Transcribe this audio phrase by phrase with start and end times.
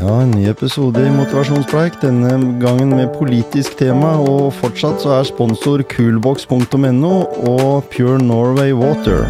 [0.00, 4.14] Ja, en ny episode i Motivasjonspreik, denne gangen med politisk tema.
[4.16, 7.10] Og fortsatt så er sponsor coolbox.no
[7.50, 9.26] og Pure Norway Water.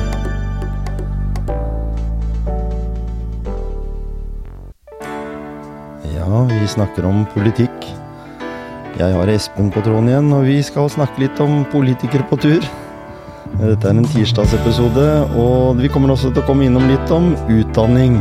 [6.13, 7.89] Ja, vi snakker om politikk.
[9.01, 12.63] Jeg har Espen på tråden igjen, og vi skal snakke litt om politikere på tur.
[13.57, 18.21] Dette er en tirsdagsepisode, og vi kommer også til å komme innom litt om utdanning.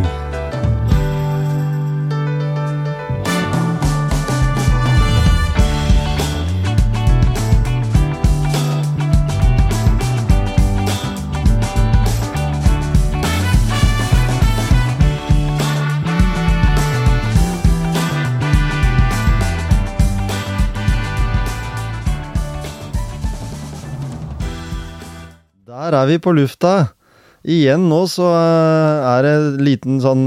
[25.99, 26.91] Er vi på lufta.
[27.47, 30.23] Igjen nå så eh, er det en liten sånn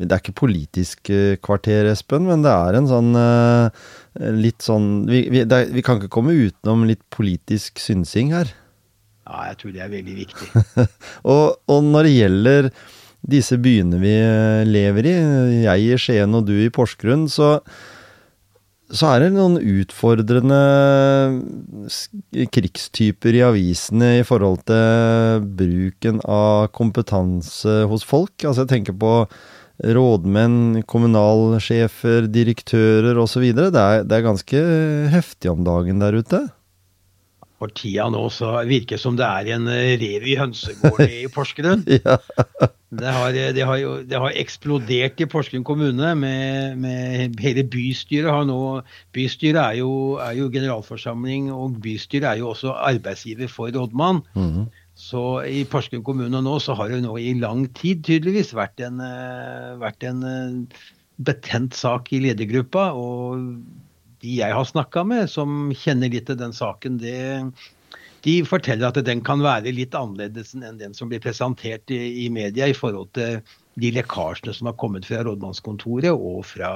[0.00, 3.88] Det er ikke politisk eh, kvarter, Espen, men det er en sånn eh,
[4.32, 8.52] litt sånn Vi, vi, er, vi kan ikke komme utenom litt politisk synsing her.
[9.26, 10.86] Ja, jeg tror det er veldig viktig.
[11.34, 12.70] Og, og når det gjelder
[13.26, 14.14] disse byene vi
[14.68, 15.14] lever i,
[15.64, 17.56] jeg i Skien og du i Porsgrunn, så
[18.94, 20.58] så er det noen utfordrende
[22.54, 28.34] krigstyper i avisene i forhold til bruken av kompetanse hos folk.
[28.46, 29.12] Altså jeg tenker på
[29.96, 33.44] rådmenn, kommunalsjefer, direktører osv.
[33.58, 34.62] Det, er- det er ganske
[35.12, 36.46] heftig om dagen der ute.
[37.56, 41.28] For tida nå så virker det som det er en eh, rev i hønsegården i
[41.32, 41.86] Porsgrunn.
[42.06, 42.18] Ja.
[42.96, 46.12] Det har, eh, det, har jo, det har eksplodert i Porsgrunn kommune.
[46.14, 48.58] med, med Hele bystyret har nå
[49.16, 49.90] Bystyret er jo,
[50.22, 54.22] er jo generalforsamling, og bystyret er jo også arbeidsgiver for rådmann.
[54.36, 54.68] Mhm.
[54.96, 59.00] Så i Porsgrunn kommune nå så har det nå i lang tid tydeligvis vært en,
[59.04, 60.22] eh, vært en
[61.20, 62.92] betent sak i ledergruppa.
[62.96, 63.60] Og
[64.26, 67.18] de jeg har snakka med som kjenner litt til den saken, det,
[68.26, 72.32] de forteller at den kan være litt annerledes enn den som blir presentert i, i
[72.32, 73.38] media i forhold til
[73.76, 76.70] de lekkasjene som har kommet fra rådmannskontoret og fra,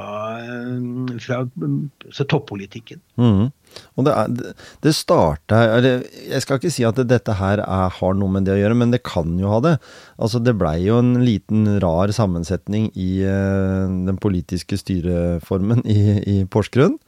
[1.25, 3.01] fra eh, så toppolitikken.
[3.17, 3.49] Mm.
[3.97, 8.35] Og det, er, det, starta Jeg skal ikke si at dette her er, har noe
[8.35, 9.77] med det å gjøre, men det kan jo ha det.
[10.21, 16.37] Altså Det blei jo en liten rar sammensetning i eh, den politiske styreformen i, i
[16.53, 16.99] Porsgrunn.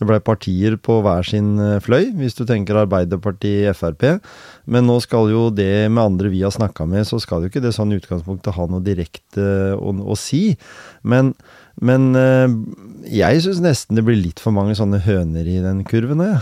[0.00, 4.06] Det blei partier på hver sin eh, fløy, hvis du tenker Arbeiderpartiet, Frp.
[4.64, 7.60] Men nå skal jo det med andre vi har snakka med, så skal jo ikke
[7.60, 9.44] det sånn utgangspunktet ha noe direkte
[9.76, 10.54] å, å si.
[11.04, 11.34] Men,
[11.84, 12.48] men eh,
[13.12, 16.24] jeg syns nesten det blir litt for mange sånne høner i den kurven.
[16.24, 16.40] Ja.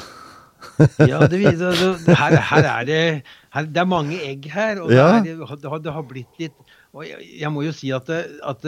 [1.06, 3.02] Ja, det, det, her, her er det
[3.54, 5.20] her, Det er mange egg her, og Ja.
[5.22, 6.54] det, er, det har blitt litt
[6.96, 8.64] og jeg, jeg må jo si at, at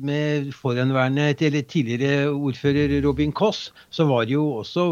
[0.00, 4.86] med forhenværende eller tidligere ordfører Robin Koss, så var det jo også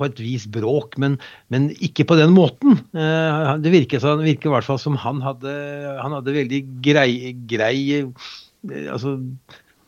[0.00, 1.18] på et vis bråk, men,
[1.52, 2.78] men ikke på den måten.
[2.96, 5.52] Eh, det virker, det virker i hvert fall som han hadde,
[6.00, 7.10] han hadde veldig grei,
[7.50, 9.18] grei eh, altså,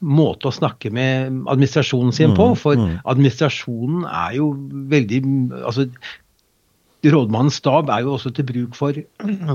[0.02, 2.50] måte å snakke med administrasjonen sin på.
[2.52, 2.98] Mm, For mm.
[3.14, 4.52] administrasjonen er jo
[4.92, 5.22] veldig
[5.62, 5.88] altså,
[7.02, 8.94] Rådmannens stab er jo også til bruk for,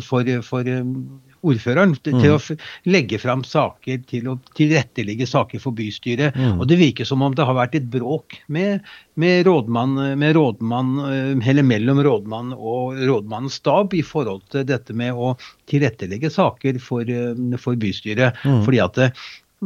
[0.04, 0.98] for, for um,
[1.46, 1.96] ordføreren.
[2.04, 2.58] Til, til å
[2.90, 6.38] legge fram saker, til å tilrettelegge saker for bystyret.
[6.38, 6.62] Mm.
[6.62, 8.86] Og det virker som om det har vært et bråk med,
[9.20, 14.96] med rådmann, med rådmann, eh, eller mellom rådmann og rådmannens stab i forhold til dette
[14.98, 15.34] med å
[15.70, 18.40] tilrettelegge saker for, eh, for bystyret.
[18.44, 18.64] Mm.
[18.68, 19.12] Fordi at det,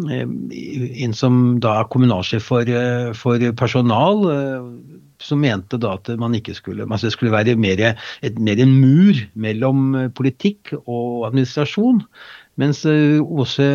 [0.07, 0.25] eh,
[1.05, 2.75] en som da er kommunalsjef for,
[3.17, 4.27] for personal,
[5.21, 7.81] som mente da at man ikke skulle altså det skulle være mer,
[8.21, 12.03] et, mer en mur mellom eh, politikk og administrasjon.
[12.59, 13.65] Mens eh, Åse,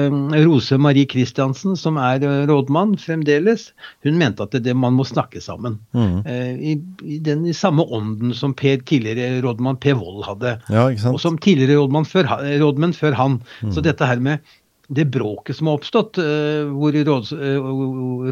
[0.44, 3.70] Rose Marie Christiansen, som er eh, rådmann fremdeles,
[4.04, 5.78] hun mente at det, man må snakke sammen.
[5.96, 6.18] Mm.
[6.28, 10.58] Eh, I, i den i samme ånden som per, tidligere rådmann Per Wold hadde.
[10.70, 12.30] ja, Og som tidligere rådmann før,
[12.62, 13.40] rådmenn før han.
[13.72, 14.44] Så dette her med
[14.88, 17.70] det bråket som har oppstått, eh, hvor råds, eh,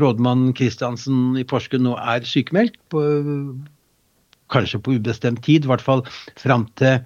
[0.01, 3.03] rådmann Kristiansen i Porsgrunn nå er sykemeldt, på,
[4.53, 6.05] kanskje på ubestemt tid, i hvert fall
[6.37, 7.01] fram til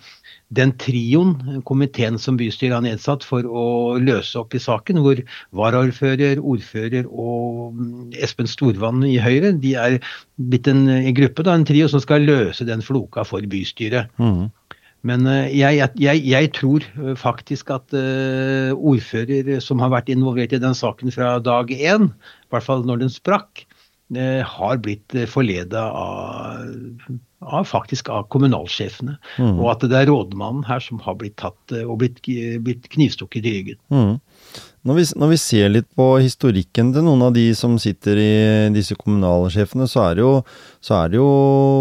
[0.56, 5.20] den trioen, komiteen som bystyret har nedsatt for å løse opp i saken, hvor
[5.56, 9.98] varaordfører, ordfører og mm, Espen Storvann i Høyre de er
[10.36, 14.12] blitt en, en gruppe, da, en trio, som skal løse den floka for bystyret.
[14.20, 14.48] Mhm.
[15.08, 20.54] Men eh, jeg, jeg, jeg tror eh, faktisk at eh, ordfører som har vært involvert
[20.54, 23.64] i den saken fra dag én, i hvert fall når den sprakk,
[24.08, 27.10] har blitt forleda av,
[27.44, 29.18] av faktisk av kommunalsjefene.
[29.36, 29.58] Mm.
[29.60, 32.22] Og at det er rådmannen her som har blitt tatt og blitt,
[32.64, 33.80] blitt knivstukket i ryggen.
[33.92, 34.16] Mhm.
[34.88, 38.32] Når vi, når vi, ser litt på historikken til noen av de som sitter i
[38.72, 40.30] disse kommunalsjefene, så er det jo,
[40.80, 41.26] så er det jo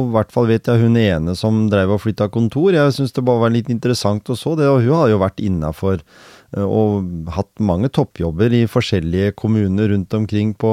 [0.01, 2.75] i hvert fall vet jeg hun ene som drev og flytta kontor.
[2.75, 5.39] Jeg syns det bare var litt interessant å så det, og hun har jo vært
[5.39, 6.03] innafor
[6.55, 10.71] og hatt mange toppjobber i forskjellige kommuner rundt omkring på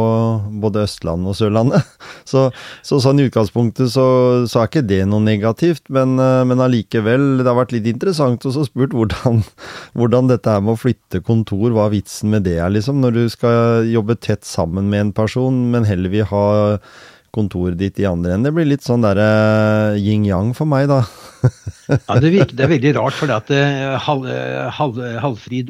[0.62, 1.82] både Østlandet og Sørlandet.
[2.30, 2.46] Så,
[2.86, 4.04] så sånn i utgangspunktet så,
[4.48, 8.46] så, er ikke det noe negativt, men, eh, men allikevel, det har vært litt interessant
[8.48, 9.42] å spurt hvordan,
[9.98, 13.02] hvordan dette her med å flytte kontor, hva vitsen med det er, liksom.
[13.04, 16.46] Når du skal jobbe tett sammen med en person, men heller vil ha
[17.34, 18.46] kontoret ditt i andre enden.
[18.46, 21.02] Det blir litt sånn derre uh, yin-yang for meg, da.
[21.90, 24.24] ja, det, virker, det, er veldig rart, for at uh, Hal,
[24.72, 24.94] Hal,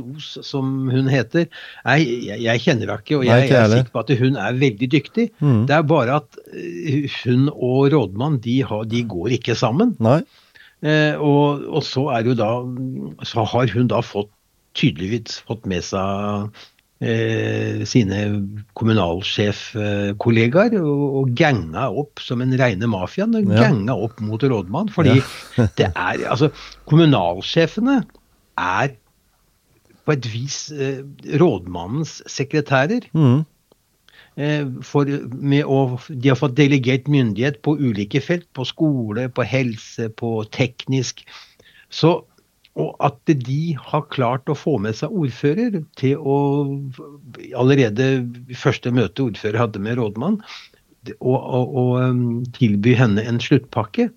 [0.04, 2.04] Os, som hun heter Jeg,
[2.44, 5.26] jeg, kjenner henne ikke, og jeg, jeg, er sikker på at hun er veldig dyktig.
[5.40, 5.64] Mm.
[5.70, 6.40] Det er bare at
[7.24, 9.96] hun og rådmann de, har, de går ikke sammen.
[10.04, 12.06] Uh, og, og, så
[12.36, 12.52] da
[13.24, 14.30] Så har hun da fått
[14.74, 18.18] tydeligvis fått med seg Eh, sine
[18.78, 23.34] kommunalsjefkollegaer og, og ganga opp som en reine mafiaen.
[23.50, 23.66] Ja.
[23.66, 24.88] Ganga opp mot rådmann.
[24.94, 25.24] Fordi ja.
[25.80, 26.48] det er Altså,
[26.88, 27.98] kommunalsjefene
[28.56, 28.94] er
[30.04, 31.02] på et vis eh,
[31.40, 33.08] rådmannens sekretærer.
[33.16, 33.44] Mm.
[34.36, 35.78] Eh, for, å,
[36.10, 38.46] de har fått delegert myndighet på ulike felt.
[38.56, 41.24] På skole, på helse, på teknisk.
[41.88, 42.18] Så
[42.74, 46.38] og at de har klart å få med seg ordfører til å
[47.54, 48.24] Allerede
[48.58, 50.40] første møte ordfører hadde med rådmann,
[51.20, 54.08] å um, tilby henne en sluttpakke,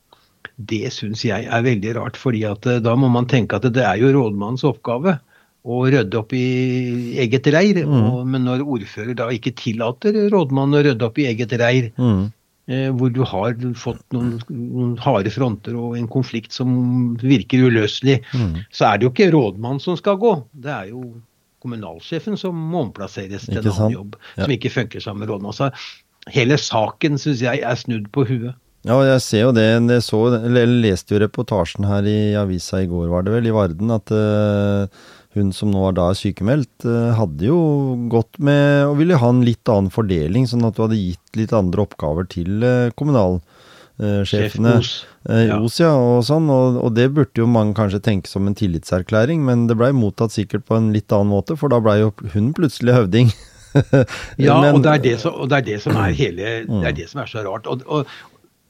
[0.58, 2.18] det syns jeg er veldig rart.
[2.18, 5.18] fordi at uh, da må man tenke at det er jo rådmannens oppgave
[5.68, 6.48] å rydde opp i
[7.20, 7.84] eget reir.
[7.84, 7.98] Mm.
[8.00, 12.24] Og, men når ordfører da ikke tillater rådmannen å rydde opp i eget reir, mm.
[12.68, 18.18] Eh, hvor du har fått noen, noen, harde fronter og en konflikt som virker uløselig,
[18.36, 18.58] mm.
[18.76, 20.34] så er det jo ikke rådmannen som skal gå.
[20.52, 21.06] Det er jo
[21.64, 24.44] kommunalsjefen som må omplasseres til en annen jobb, ja.
[24.44, 25.56] som ikke funker sammen med rådmannen.
[25.56, 28.60] Så hele saken syns jeg er snudd på huet.
[28.88, 29.66] Ja, jeg ser jo det.
[29.68, 33.56] Jeg så, eller leste jo reportasjen her i avisa i går, var det vel, i
[33.56, 37.60] Varden, at uh, hun som nå er da sykemeldt, eh, hadde jo
[38.12, 41.54] gått med og ville ha en litt annen fordeling, sånn at du hadde gitt litt
[41.56, 44.78] andre oppgaver til eh, kommunalsjefene.
[44.82, 44.94] Os.
[45.30, 45.60] Eh, ja.
[45.60, 46.50] Os, ja, og sånn.
[46.54, 50.36] Og, og, det burde jo mange kanskje tenke som en tillitserklæring, men det blei mottatt
[50.36, 53.34] sikkert på en litt annen måte, for da blei jo hun plutselig høvding.
[54.42, 56.96] ja, men, og, det det som, og, det er det som, er hele Det er
[56.98, 57.70] det som er så rart.
[57.70, 58.18] Og, og,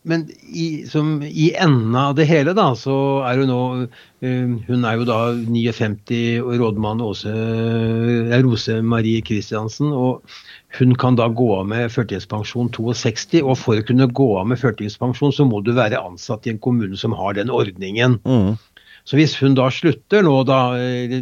[0.07, 2.95] men i, som, i enden av det hele, da, så
[3.27, 9.21] er hun nå uh, Hun er jo da 59, og rådmann Åse, uh, Rose Marie
[9.27, 9.91] Christiansen.
[9.91, 10.23] Og
[10.79, 13.43] hun kan da gå av med førtidspensjon 62.
[13.43, 16.63] Og for å kunne gå av med førtidspensjon, så må du være ansatt i en
[16.63, 18.19] kommune som har den ordningen.
[18.23, 18.55] Mm.
[19.07, 21.21] Så hvis hun da slutter nå, da eh,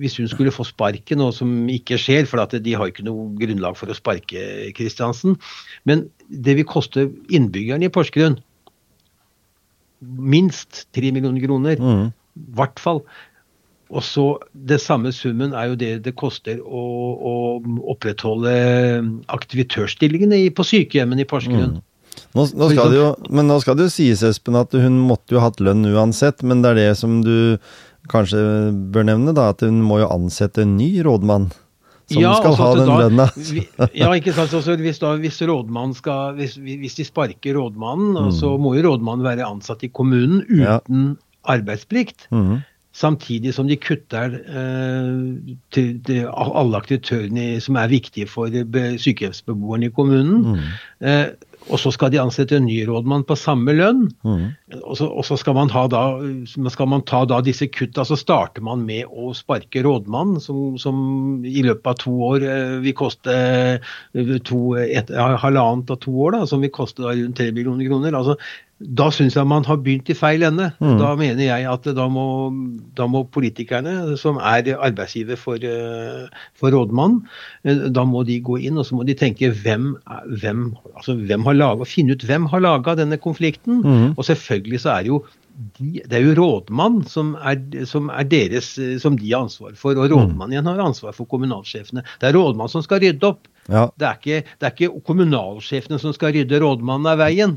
[0.00, 3.78] Hvis hun skulle få sparken, noe som ikke skjer, for de har ikke noe grunnlag
[3.78, 5.38] for å sparke Kristiansen.
[5.86, 8.40] Men det vil koste innbyggerne i Porsgrunn
[10.02, 11.78] minst 3 millioner kroner.
[11.78, 12.08] I mm.
[12.56, 13.04] hvert fall.
[13.92, 16.82] Og så Det samme summen er jo det det koster å,
[17.14, 17.34] å
[17.92, 18.52] opprettholde
[19.28, 21.76] aktivitørstillingene på sykehjemmene i Porsgrunn.
[21.76, 21.88] Mm.
[22.32, 25.36] Nå, nå skal det jo, men nå skal det jo sies, Espen, at hun måtte
[25.36, 26.44] jo hatt lønn uansett.
[26.46, 27.58] Men det er det som du
[28.12, 28.40] kanskje
[28.92, 31.50] bør nevne, da, at hun må jo ansette en ny rådmann.
[32.10, 33.28] Som ja, skal ha den lønna.
[34.00, 34.54] ja, ikke sant.
[34.58, 38.34] Også hvis, da, hvis, skal, hvis, hvis, de sparker rådmannen, mm.
[38.36, 41.22] så må jo rådmannen være ansatt i kommunen uten ja.
[41.54, 42.28] arbeidsplikt.
[42.34, 42.60] Mm.
[42.92, 49.94] Samtidig som de kutter eh, til, til, alle aktivitørene som er viktige for sykehjemsbeboerne i
[49.96, 50.58] kommunen.
[50.58, 50.66] Mm.
[51.08, 51.24] Eh,
[51.68, 54.06] og så skal de ansette en ny rådmann på samme lønn.
[54.24, 54.46] Mm.
[54.80, 56.02] Og, så, og, så, skal man, da,
[56.72, 58.06] skal man ta da disse kutta.
[58.08, 62.74] Så starter man med å sparke rådmann, som, som i løpet av to år eh,
[62.84, 67.50] vil koste eh, to, et, halvannet av to år, da, som vil koste rundt tre
[67.52, 68.16] millioner kroner.
[68.18, 68.38] altså
[68.82, 70.70] da syns jeg man har begynt i feil ende.
[70.82, 70.96] Mm.
[71.00, 72.26] Da mener jeg at da må,
[72.98, 76.26] da må, politikerne, som er arbeidsgiver for, eh,
[76.58, 77.22] for rådmannen,
[77.94, 79.92] da må de gå inn og så må de tenke hvem,
[80.42, 80.64] hvem,
[80.96, 83.82] altså hvem har laget, finne ut hvem har laga denne konflikten.
[83.82, 84.08] Mm.
[84.16, 85.22] Og selvfølgelig så er jo
[85.76, 89.98] de, det er jo rådmann som er, som er, deres, som de har ansvar for.
[89.98, 92.04] Og rådmann igjen har ansvar for kommunalsjefene.
[92.20, 93.48] Det er rådmann som skal rydde opp.
[93.70, 93.86] Ja.
[93.94, 97.54] Det, er ikke, det, er ikke, kommunalsjefene som skal rydde rådmannen av veien.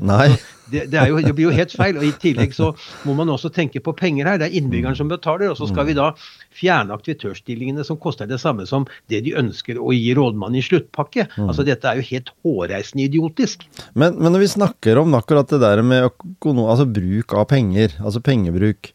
[0.70, 1.98] Det, det, jo, det, blir jo helt feil.
[1.98, 2.72] og I tillegg så
[3.06, 4.40] må man også tenke på penger her.
[4.40, 5.50] Det er innbyggeren som betaler.
[5.50, 6.12] Og så skal vi da
[6.56, 11.28] fjerne aktivitørstillingene som koster det samme som det de ønsker å gi rådmannen i sluttpakke.
[11.36, 11.48] Mm.
[11.50, 13.66] Altså Dette er jo helt hårreisende idiotisk.
[13.94, 18.22] Men, men, når vi snakker om akkurat det der med altså bruk av penger, altså
[18.24, 18.92] pengebruk,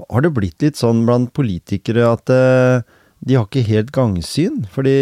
[0.00, 2.84] har det blitt litt sånn blant politikere at eh,
[3.22, 4.64] de har ikke helt gangsyn.
[4.74, 4.94] Fordi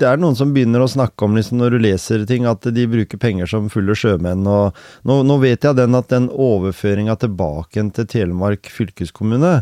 [0.00, 2.86] det er noen som begynner å snakke om, liksom, når du leser ting, at de
[2.90, 4.42] bruker penger som fulle sjømenn.
[4.50, 4.74] og
[5.06, 9.60] Nå, nå vet jeg den at den overføringa tilbake til Telemark fylkeskommune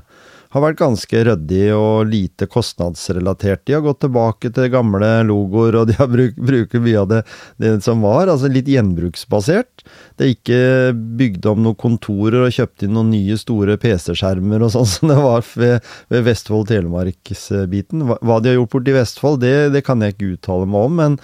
[0.57, 3.63] har vært ganske ryddig og lite kostnadsrelatert.
[3.69, 7.23] De har gått tilbake til gamle logoer, og de har bruk, bruker mye av det,
[7.63, 8.31] det, som var.
[8.33, 9.85] Altså litt gjenbruksbasert.
[10.17, 10.61] Det er ikke
[11.21, 15.19] bygd om noen kontorer og kjøpt inn noen nye store PC-skjermer og sånn som det
[15.21, 18.07] var ved, ved Vestfold Telemarksbiten.
[18.09, 20.97] Hva, hva de har gjort borti Vestfold, det, det, kan jeg ikke uttale meg om,
[21.03, 21.21] men,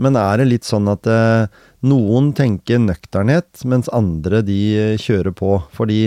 [0.00, 1.46] men er det litt sånn at eh,
[1.86, 5.58] noen tenker nøkternhet, mens andre de kjører på.
[5.76, 6.00] Fordi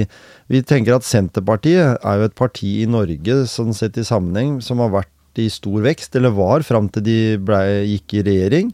[0.52, 4.82] vi tenker at Senterpartiet er jo et parti i Norge, sånn sett i sammenheng, som
[4.84, 8.74] har vært i stor vekst, eller var fram til de ble, gikk i regjering.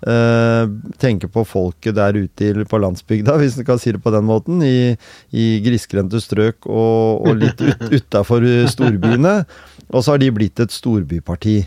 [0.00, 0.64] Eh,
[0.96, 4.62] tenker på folket der ute på landsbygda, hvis en kan si det på den måten.
[4.64, 4.96] I,
[5.30, 9.36] i grisgrendte strøk og, og litt ut, utafor storbyene.
[9.90, 11.60] Og så har de blitt et storbyparti.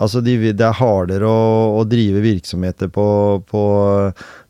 [0.00, 1.40] Altså, de, det er hardere å,
[1.76, 3.04] å drive virksomheter på,
[3.44, 3.62] på,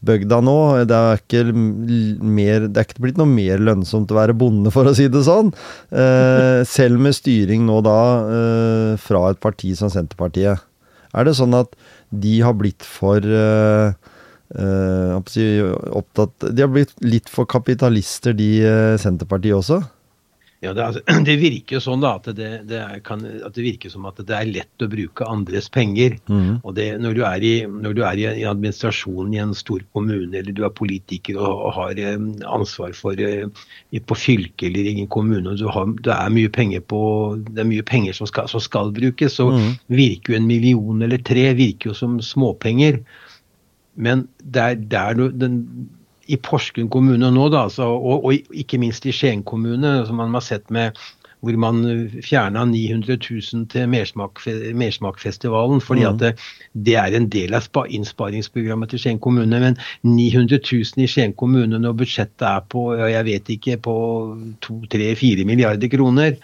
[0.07, 0.59] bygda nå.
[0.87, 4.87] Det er, ikke mer, det er ikke blitt noe mer lønnsomt å være bonde, for
[4.87, 5.51] å si det sånn.
[5.91, 10.63] Eh, selv med styring nå da eh, fra et parti som Senterpartiet.
[11.13, 11.75] Er det sånn at
[12.13, 13.93] de har blitt for eh,
[14.53, 19.83] eh opptatt De har blitt litt for kapitalister, de eh, Senterpartiet også?
[20.63, 23.91] Ja, det, altså, det, virker jo sånn da, at det, det kan, at det, virker
[23.91, 26.15] som at det er lett å bruke andres penger.
[26.31, 26.61] Mm.
[26.63, 30.31] og det, når, du er, i, når du er i, administrasjonen i en stor kommune,
[30.39, 32.03] eller du er politiker og, og har
[32.47, 33.49] ansvar for eh,
[34.07, 37.03] på fylke eller i en kommune, og du har, det, er mye penger på,
[37.49, 39.69] det er mye penger som skal, som skal brukes, så mm.
[39.91, 43.03] virker jo en million eller tre virker jo som småpenger.
[43.99, 45.59] Men det er der den
[46.27, 50.35] i Porsgrunn kommune nå, da, altså, og, og, ikke minst i Skien kommune, som man
[50.37, 50.99] har sett med
[51.43, 51.83] hvor man
[52.23, 53.89] fjerna 900 000 til
[54.79, 55.81] Mersmakfestivalen.
[55.81, 56.09] fordi mm.
[56.13, 56.31] at det,
[56.87, 59.59] det, er en del av innsparingsprogrammet til Skien kommune.
[59.65, 59.77] Men
[60.07, 63.97] 900 000 i Skien kommune når budsjettet er på jeg vet ikke, på
[64.63, 66.39] 2-3-4 milliarder kroner,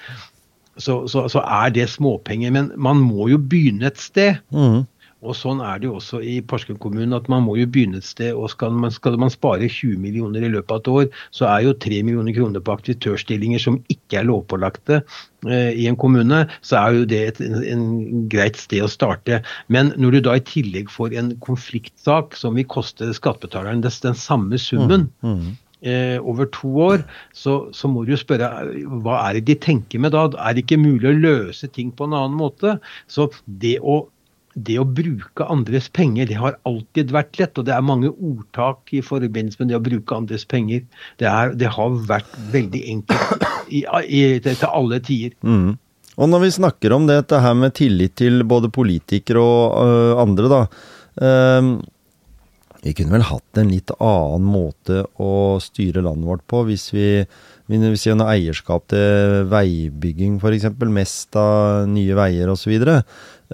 [0.79, 2.51] så, så, så, er det småpenger.
[2.51, 4.43] Men man må jo begynne et sted.
[4.51, 4.83] Mm.
[5.27, 8.07] Og Sånn er det jo også i Porsgrunn kommune, at man må jo begynne et
[8.07, 8.31] sted.
[8.35, 11.65] og skal man, skal man, spare 20 millioner i løpet av et år, så er
[11.67, 15.01] jo 3 millioner kroner på aktivitørstillinger som ikke er lovpålagte
[15.49, 19.43] eh, i en kommune, så er jo det et en, en greit sted å starte.
[19.67, 24.61] Men når du da i tillegg får en konfliktsak som vil koste skattebetaleren den samme
[24.63, 25.57] summen, mm, mm.
[25.79, 28.49] Eh, over to år, så, så, må du jo spørre
[28.99, 30.25] hva er det de tenker med da?
[30.43, 32.81] Er det ikke mulig å løse ting på en annen måte?
[33.07, 34.01] Så det å
[34.65, 37.59] det å bruke andres penger, det har alltid vært lett.
[37.59, 40.87] Og det er mange ordtak i forbindelse med det å bruke andres penger.
[41.21, 45.37] Det, er, det har vært veldig enkelt i, i, til, alle tider.
[45.43, 45.77] Mm.
[46.19, 50.50] Og når vi snakker om dette her med tillit til både politikere og øh, andre,
[50.50, 50.65] da.
[51.23, 51.71] Øh,
[52.83, 57.09] vi kunne vel hatt en litt annen måte å styre landet vårt på hvis vi
[57.69, 62.73] hvis vi har eierskap til veibygging f.eks., mest av nye veier osv.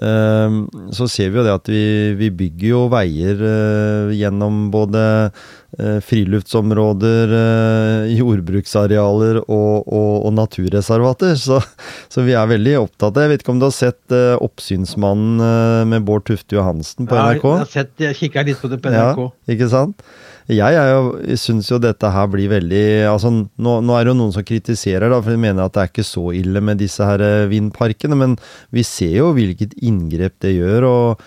[0.03, 1.83] Ehm, så ser vi jo det at vi,
[2.19, 11.37] vi bygger jo veier uh, gjennom både uh, friluftsområder, uh, jordbruksarealer og, og, og naturreservater.
[11.45, 11.61] Så,
[12.09, 16.05] så, vi er veldig opptatt av Jeg vet ikke om du har sett Oppsynsmannen med
[16.07, 17.19] Bård Tufte Johansen på NRK?
[17.19, 19.21] Ja, jeg har sett, jeg kikka litt på det på NRK.
[19.27, 20.01] Ja, ikke sant?
[20.45, 24.45] Jeg, syns jo dette her blir veldig altså nå, nå, er det jo noen som
[24.45, 27.47] kritiserer, da, for de mener at det er ikke så ille med disse her eh,
[27.49, 28.17] vindparkene.
[28.19, 28.35] Men
[28.75, 30.85] vi ser jo hvilket inngrep det gjør.
[30.91, 31.25] og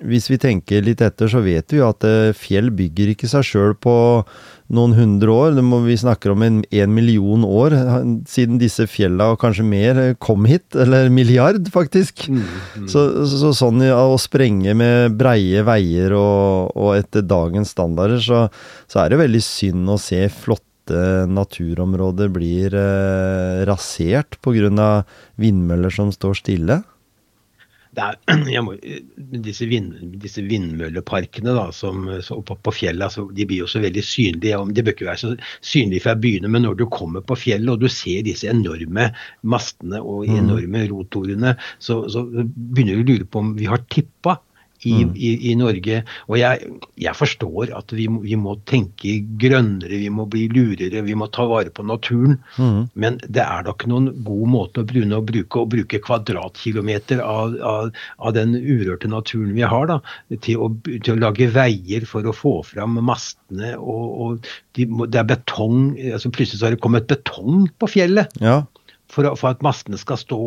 [0.00, 3.44] hvis vi tenker litt etter, så vet vi jo at eh, fjell bygger ikke seg
[3.44, 3.92] sjøl på
[4.72, 5.56] noen hundre år.
[5.58, 7.76] Det må, vi snakker om en, en, million år
[8.30, 10.68] siden disse fjella, og kanskje mer, kom hit.
[10.78, 12.26] Eller milliard, faktisk.
[12.32, 12.44] Mm,
[12.84, 12.86] mm.
[12.92, 18.46] Så, så, sånn å sprenge med breie veier og, og etter dagens standarder, så,
[18.86, 25.04] så, er det veldig synd å se flotte naturområder blir eh, rasert pga.
[25.38, 26.80] vindmøller som står stille
[27.98, 28.18] er,
[28.66, 28.74] må,
[29.44, 34.04] disse, vind, disse, vindmølleparkene da, som, på, på, fjellet altså, de blir jo så veldig
[34.06, 34.60] synlige.
[34.74, 37.82] De bør ikke være så synlige fra byene, men når du kommer på fjellet og
[37.82, 39.10] du ser disse enorme
[39.42, 40.36] mastene og mm.
[40.44, 44.38] enorme rotorene, så, så begynner du å lure på om vi har tippa
[44.82, 45.12] i, mm.
[45.14, 46.00] i, i, Norge.
[46.28, 46.70] Og jeg,
[47.00, 51.46] jeg forstår at vi, vi, må tenke grønnere, vi må bli lurere, vi må ta
[51.50, 52.38] vare på naturen.
[52.56, 52.88] Mm.
[52.94, 57.22] Men det er da ikke noen god måte å, bruke, å bruke, å bruke kvadratkilometer
[57.24, 60.00] av, av, av, den urørte naturen vi har, da,
[60.44, 63.74] til å, til å, lage veier for å få fram mastene.
[63.76, 68.30] og, og de, det er betong, altså Plutselig så har det kommet betong på fjellet.
[68.40, 68.62] Ja.
[69.10, 70.38] For, for, at mastene skal stå,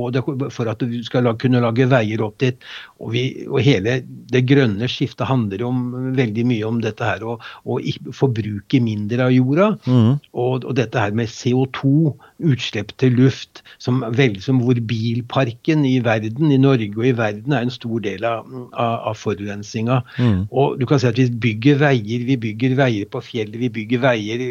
[0.53, 2.59] for at du skal lage, kunne lage veier opp dit.
[3.01, 3.99] Og, vi, og, hele
[4.33, 5.83] det grønne skiftet handler om,
[6.17, 7.79] veldig mye om dette her å, å
[8.15, 9.69] forbruke mindre av jorda.
[9.85, 10.19] Mm.
[10.31, 12.13] Og, og, dette her med CO2,
[12.53, 17.55] utslipp til luft, som, vel, som hvor bilparken i verden, i Norge og i verden,
[17.55, 20.01] er en stor del av, av, av forurensninga.
[20.17, 20.45] Mm.
[20.51, 24.03] Og du kan si at vi bygger veier, vi bygger veier på fjellet, vi bygger
[24.03, 24.43] veier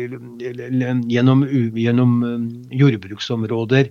[1.13, 1.45] gjennom,
[1.79, 2.17] gjennom
[2.73, 3.91] jordbruksområder.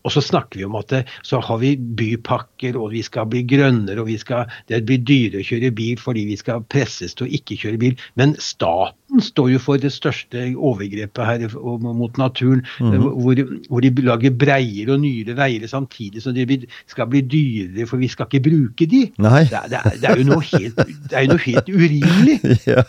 [0.03, 3.43] Og så snakker vi om at det, så har vi bypakker, og vi skal bli
[3.47, 7.27] grønnere, og vi skal, det blir dyrere å kjøre bil fordi vi skal presses til
[7.27, 8.07] å ikke kjøre bil.
[8.19, 11.45] Men staten står jo for det største overgrepet her
[11.83, 13.07] mot naturen, mm -hmm.
[13.21, 17.97] hvor, hvor, de lager breiere og nyere veier samtidig som de skal bli dyrere, for
[17.97, 19.11] vi skal ikke bruke de.
[19.17, 20.77] Det, det, er, det, er, jo noe helt,
[21.09, 22.39] det er jo noe helt urimelig.
[22.73, 22.83] ja.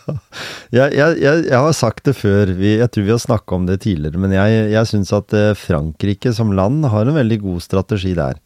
[0.73, 3.81] Jeg, jeg, jeg, har sagt det før, vi, jeg tror vi har snakka om det
[3.81, 8.14] tidligere, men jeg, jeg syns at eh, Frankrike som land har en veldig god strategi
[8.18, 8.38] der.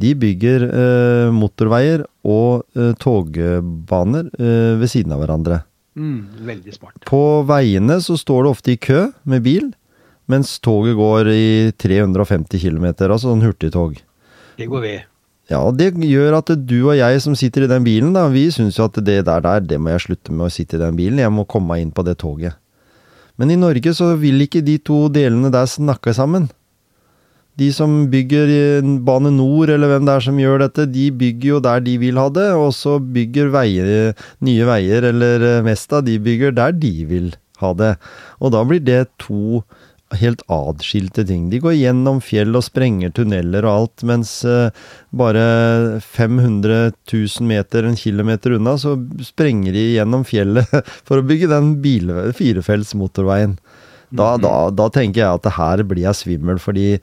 [0.00, 5.60] De bygger eh, motorveier og eh, togbaner eh, ved siden av hverandre.
[5.98, 6.96] Mm, veldig smart.
[7.08, 9.68] På veiene så står det ofte i kø med bil,
[10.30, 13.98] mens toget går i 350 km, altså sånn hurtigtog.
[14.56, 15.10] Det går ved.
[15.50, 18.46] Ja, og det gjør at du og jeg som sitter i den bilen, da, vi
[18.54, 20.94] syns jo at det der, der, det må jeg slutte med å sitte i den
[20.98, 22.54] bilen, jeg må komme meg inn på det toget.
[23.40, 26.46] Men i Norge så vil ikke de to delene der snakke sammen.
[27.58, 31.60] De som bygger Bane Nor, eller hvem det er som gjør dette, de bygger jo
[31.64, 34.14] der de vil ha det, og så bygger veier,
[34.46, 37.30] Nye Veier eller eh, Mesta, de bygger der de vil
[37.60, 37.94] ha det.
[38.40, 39.62] Og da blir det to
[40.18, 41.48] helt adskilte ting.
[41.52, 44.72] De går gjennom fjell og sprenger tunneler og alt, mens uh,
[45.14, 45.44] bare
[46.02, 50.66] 500 000 meter, en kilometer unna, så sprenger de gjennom fjellet
[51.06, 51.76] for å bygge den
[52.36, 53.58] firefelts motorveien.
[54.10, 56.96] Da, da, da, tenker jeg at det her blir jeg svimmel, fordi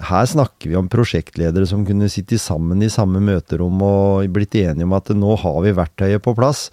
[0.00, 4.86] her snakker vi om prosjektledere som kunne sitte sammen i samme møterom og blitt enige
[4.86, 6.70] om at nå har vi verktøyet på plass.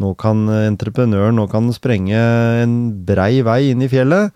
[0.00, 2.18] Nå kan entreprenøren nå kan sprenge
[2.62, 4.32] en brei vei inn i fjellet,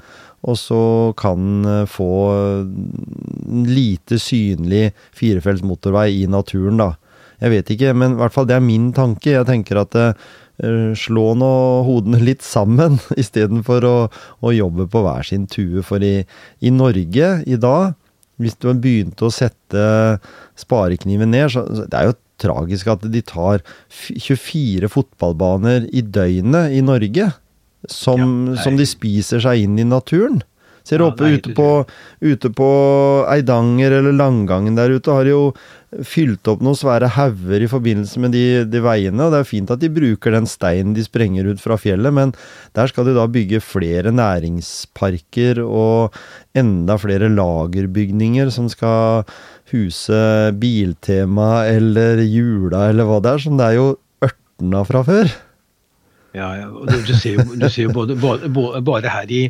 [0.46, 0.82] og så
[1.18, 6.92] kan få en lite synlig firefelts motorvei i naturen, da.
[7.40, 9.32] Jeg vet ikke, men i hvert fall det er min tanke.
[9.32, 11.52] Jeg tenker at uh, slå nå
[11.88, 13.96] hodene litt sammen, istedenfor å,
[14.40, 15.84] å jobbe på hver sin tue.
[15.84, 16.20] For i,
[16.60, 17.96] i Norge i dag
[18.42, 19.84] hvis du begynte begynt å sette
[20.58, 26.82] sparekniven ned, så Det er jo tragisk at de tar 24 fotballbaner i døgnet i
[26.84, 27.32] Norge.
[27.88, 30.40] Som, ja, som de spiser seg inn i naturen.
[30.86, 31.68] Ser du ja, oppe ute på,
[32.22, 32.70] ute på
[33.30, 35.42] Eidanger eller Langangen der ute, har de jo
[36.04, 39.22] fylt opp noen svære hauger i forbindelse med de, de, veiene.
[39.22, 42.34] og Det er fint at de bruker den steinen de sprenger ut fra fjellet, men
[42.76, 46.16] der skal de da bygge flere næringsparker og
[46.58, 49.24] enda flere lagerbygninger som skal
[49.72, 50.20] huse
[50.60, 53.88] Biltema eller Jula eller hva det er, som det er jo
[54.26, 55.34] ørtna fra før.
[56.36, 56.68] Ja, ja.
[56.68, 59.46] Du, du, ser jo, du ser jo både, både, bare, her i,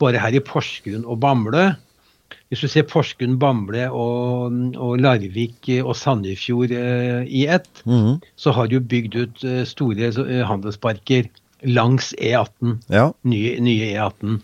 [0.00, 1.74] bare her i Porsgrunn og Bamble
[2.50, 8.20] hvis du ser Porsgrunn, Bamble og, og, Larvik og Sandefjord eh, i ett, mm.
[8.40, 11.30] så har du bygd ut eh, store eh, handelsparker
[11.68, 12.78] langs E18.
[12.90, 13.10] Ja.
[13.28, 14.40] Nye, nye, E18.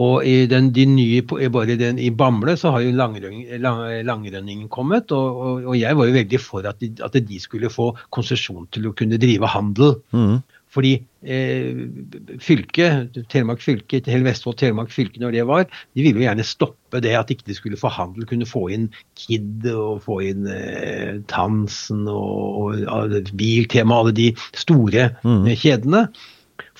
[0.00, 1.20] Og i, den, de nye,
[1.52, 5.98] bare den, i Bamble så har jo langrønningen lang, langrønning kommet, og, og, og, jeg
[5.98, 9.52] var jo veldig for at de, at de skulle få konsesjon til å kunne drive
[9.52, 9.98] handel.
[10.16, 10.40] Mm.
[10.70, 16.46] Fordi fylket, Telemark fylke, hele Vestfold Telemark fylke når det var, de ville jo gjerne
[16.46, 20.48] stoppe det at ikke de skulle forhandle, handel, kunne få inn KID og få inn
[20.48, 25.46] eh, Tansen og, og, Biltema, alle de store mm.
[25.50, 26.06] Eh, kjedene.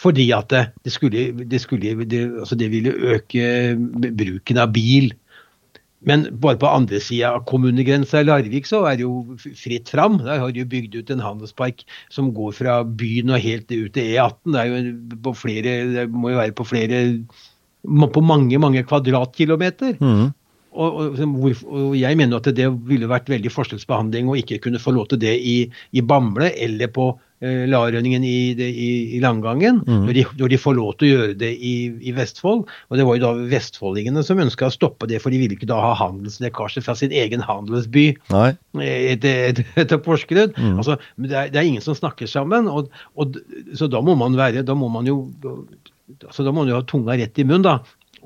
[0.01, 3.77] Fordi at det, det skulle, det, skulle det, altså det ville øke
[4.17, 5.13] bruken av bil
[6.09, 10.17] men bare på andre sida av kommunegrensa i Larvik så er det jo fritt fram.
[10.25, 14.15] Der har de bygd ut en handelspark som går fra byen og helt ut til
[14.15, 14.39] E18.
[14.49, 17.01] Det, er jo på flere, det må jo være på flere
[18.13, 19.97] På mange, mange kvadratkilometer.
[20.01, 20.33] Mm.
[20.73, 24.93] Og, og, og, jeg mener at det ville vært veldig forskjellsbehandling å ikke kunne få
[24.95, 25.57] lov til det i,
[25.93, 27.11] i Bamble eller på
[27.41, 30.03] Larønningen i, i, i, Langangen, mm.
[30.05, 31.75] når, de, når, de, får lov til å gjøre det i,
[32.05, 32.67] i, Vestfold.
[32.69, 35.71] Og det var jo da vestfoldingene som ønska å stoppe det, for de ville ikke
[35.71, 38.11] da ha handelslekkasje fra sin egen handelsby
[38.85, 40.53] etter, etter Porsgrunn.
[40.59, 40.77] Mm.
[40.83, 43.41] Altså, det, er, det, er, ingen som snakker sammen, og, og,
[43.79, 45.23] så da må man være Da må man jo
[46.27, 47.79] altså da må man jo ha tunga rett i munnen, da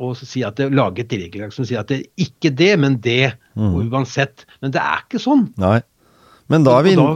[0.02, 2.98] og si at det, lage et regelverk som sier at det er ikke det, men
[3.02, 3.34] det.
[3.54, 3.76] Mm.
[3.86, 4.42] uansett.
[4.58, 5.44] Men det er ikke sånn.
[5.62, 5.76] Nei.
[6.48, 7.14] Men da vi da,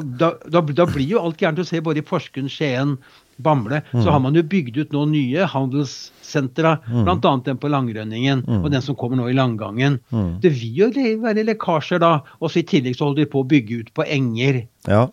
[0.49, 1.59] da, da, blir jo alt gærent.
[1.59, 2.97] å se både i Porsgrunn, Skien,
[3.39, 4.03] Bamble, Mm.
[4.03, 7.09] så har man jo bygd ut nå nye handelssentre, Mm.
[7.09, 10.01] annet den på Langrønningen og den som kommer nå i Langgangen.
[10.11, 10.41] Mm.
[10.41, 10.89] Det vil jo
[11.23, 14.05] være lekkasjer da, og så i tillegg så holder de på å bygge ut på
[14.09, 14.67] enger.
[14.87, 15.09] Ja.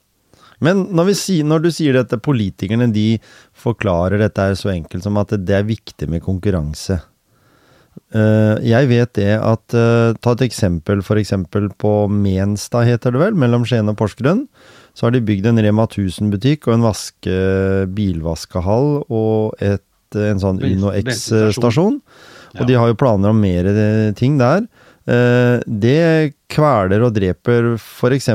[0.61, 3.19] Men når, vi sier, når du sier dette, politikerne de
[3.53, 7.01] forklarer dette er så enkelt som at det er viktig med konkurranse.
[8.15, 11.33] Eh, jeg vet det at eh, Ta et eksempel, f.eks.
[11.81, 14.45] på Menstad, heter det vel, mellom Skien og Porsgrunn.
[14.95, 17.35] Så har de bygd en Rema 1000-butikk og en vaske,
[17.97, 19.83] bilvaskehall og et,
[20.15, 21.99] en sånn Uno X-stasjon.
[22.55, 24.63] Og de har jo planer om mer eh, ting der.
[25.05, 28.29] Eh, det kveler og dreper f.eks.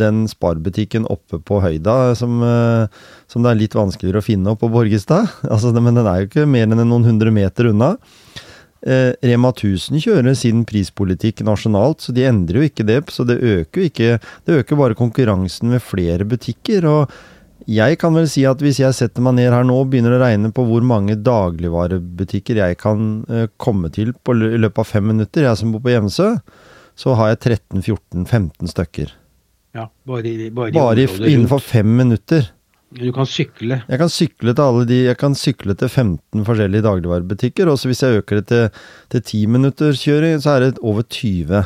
[0.00, 4.64] den sparbutikken oppe på høyda, som, eh, som det er litt vanskeligere å finne opp
[4.64, 5.30] på Borgestad.
[5.52, 7.94] Altså, men den er jo ikke mer enn noen hundre meter unna.
[8.86, 13.00] Eh, Rema 1000 kjører sin prispolitikk nasjonalt, så de endrer jo ikke det.
[13.10, 16.84] Så det øker jo ikke Det øker bare konkurransen med flere butikker.
[16.86, 17.10] Og
[17.66, 20.22] jeg kan vel si at hvis jeg setter meg ned her nå og begynner å
[20.22, 25.06] regne på hvor mange dagligvarebutikker jeg kan eh, komme til på i løpet av fem
[25.10, 26.30] minutter, jeg som bor på Hjemsø,
[26.98, 29.10] så har jeg 13-14-15 stykker.
[29.76, 32.48] Ja, bare, i- bare, i Bare i, innenfor fem minutter.
[32.96, 33.82] Du kan sykle.
[33.84, 37.90] Jeg kan sykle til alle de, jeg kan sykle til 15 forskjellige dagligvarebutikker, og så
[37.90, 38.80] hvis jeg øker det til,
[39.12, 41.60] til 10 minutter kjøring, så er det over 20.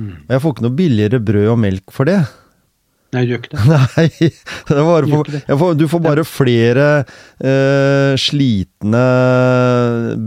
[0.00, 0.10] Mm.
[0.26, 2.18] Og jeg får ikke noe billigere brød og melk for det.
[3.14, 3.62] Nei, du gjør ikke det.
[3.74, 5.58] Nei, det for, ikke det.
[5.62, 6.84] får, du får bare flere
[7.42, 9.06] eh, slitne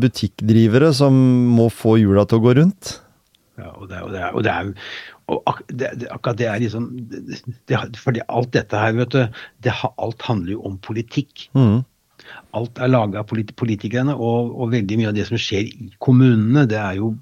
[0.04, 1.16] butikkdrivere som
[1.58, 2.98] må få hjula til å gå rundt.
[3.60, 5.13] Ja, og det, er- og det og det og ak
[5.70, 9.76] det, det, akkurat det er liksom det, det, fordi alt dette her, vet du, det,
[9.98, 11.50] alt handler jo om politikk.
[11.58, 11.84] Mm.
[12.56, 15.92] Alt er laga av polit politikerne, og, og veldig mye av det som skjer i
[16.04, 17.14] kommunene, det er jo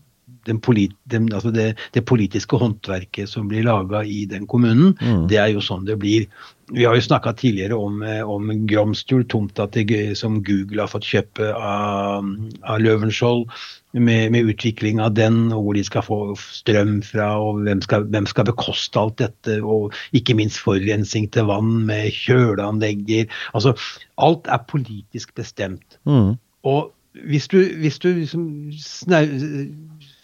[0.49, 4.95] den polit, den, altså det, det politiske håndverket som blir laga i den kommunen.
[5.01, 5.27] Mm.
[5.29, 6.25] Det er jo sånn det blir.
[6.73, 9.67] Vi har jo snakka tidligere om, eh, om Gromstul, tomta
[10.15, 12.25] som Google har fått kjøpe av,
[12.63, 13.49] av Løvenskiold.
[13.91, 18.05] Med, med utvikling av den, og hvor de skal få strøm fra, og hvem skal,
[18.07, 19.57] hvem skal bekoste alt dette.
[19.59, 23.27] Og ikke minst forurensning til vann med kjøleanlegger.
[23.53, 23.75] Altså,
[24.17, 25.99] alt er politisk bestemt.
[26.07, 26.39] Mm.
[26.63, 26.93] Og
[27.27, 28.71] hvis du, hvis du liksom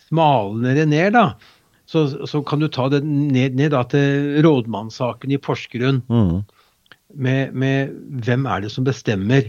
[0.08, 1.34] smalner det ned, da,
[1.88, 6.02] så, så kan du ta det ned, ned da, til rådmannssaken i Porsgrunn.
[6.12, 6.41] Mm.
[7.15, 7.93] Med, med
[8.26, 9.47] hvem er det som bestemmer?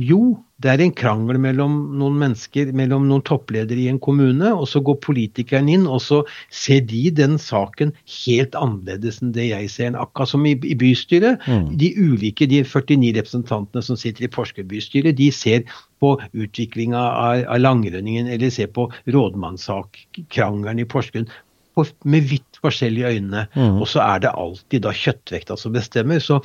[0.00, 4.64] Jo, det er en krangel mellom noen mennesker, mellom noen toppledere i en kommune, og
[4.70, 7.92] så går politikeren inn, og så ser de den saken
[8.24, 10.00] helt annerledes enn det jeg ser den.
[10.00, 11.44] Akkurat som i, i bystyret.
[11.44, 11.68] Mm.
[11.76, 15.68] De ulike, de 49 representantene som sitter i Porsgrunn bystyre, de ser
[16.00, 21.28] på utviklinga av, av Langrønningen, eller ser på rådmannssak-krangelen i Porsgrunn
[21.74, 23.46] på, med vidt forskjellige øyne.
[23.54, 23.80] Mm.
[23.80, 26.22] Og så er det alltid da kjøttvekta som bestemmer.
[26.22, 26.40] Så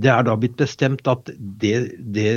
[0.00, 1.76] det er da blitt bestemt at det,
[2.14, 2.32] det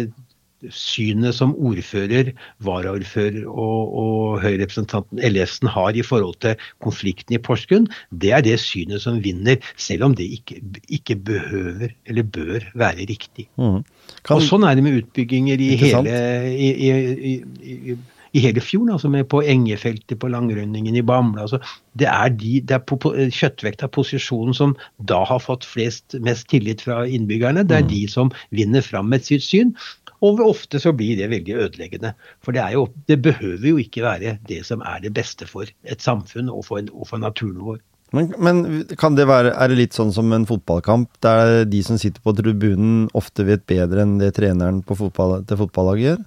[0.71, 2.31] synet som ordfører,
[2.63, 8.55] varaordfører og, og Høyre-representanten Ellefsen har i forhold til konflikten i Porsgrunn, det er det
[8.63, 13.49] synet som vinner, selv om det ikke, ikke behøver eller bør være riktig.
[13.57, 13.81] Mm.
[14.23, 16.17] Kan, Og sånn er det med utbygginger i hele,
[16.53, 17.35] i, i,
[17.73, 17.97] i,
[18.33, 21.45] i, hele fjorden, altså med på Engefeltet, på Langrønningen, i Bamble.
[21.45, 21.59] Altså,
[21.99, 26.49] det er, de, det er på, på, av posisjonen som da har fått flest, mest
[26.51, 27.65] tillit fra innbyggerne.
[27.69, 29.75] Det er de som vinner fram med sitt syn.
[30.23, 32.13] Og ofte så blir det veldig ødeleggende.
[32.43, 35.67] For det, er jo, det behøver jo ikke være det som er det beste for
[35.67, 37.81] et samfunn og for, og for naturen vår.
[38.13, 38.59] Men, men
[39.01, 42.35] kan det være, er det litt sånn som en fotballkamp, der de som sitter på
[42.37, 46.21] tribunen ofte vet bedre enn det treneren på fotball, til fotballaget gjør?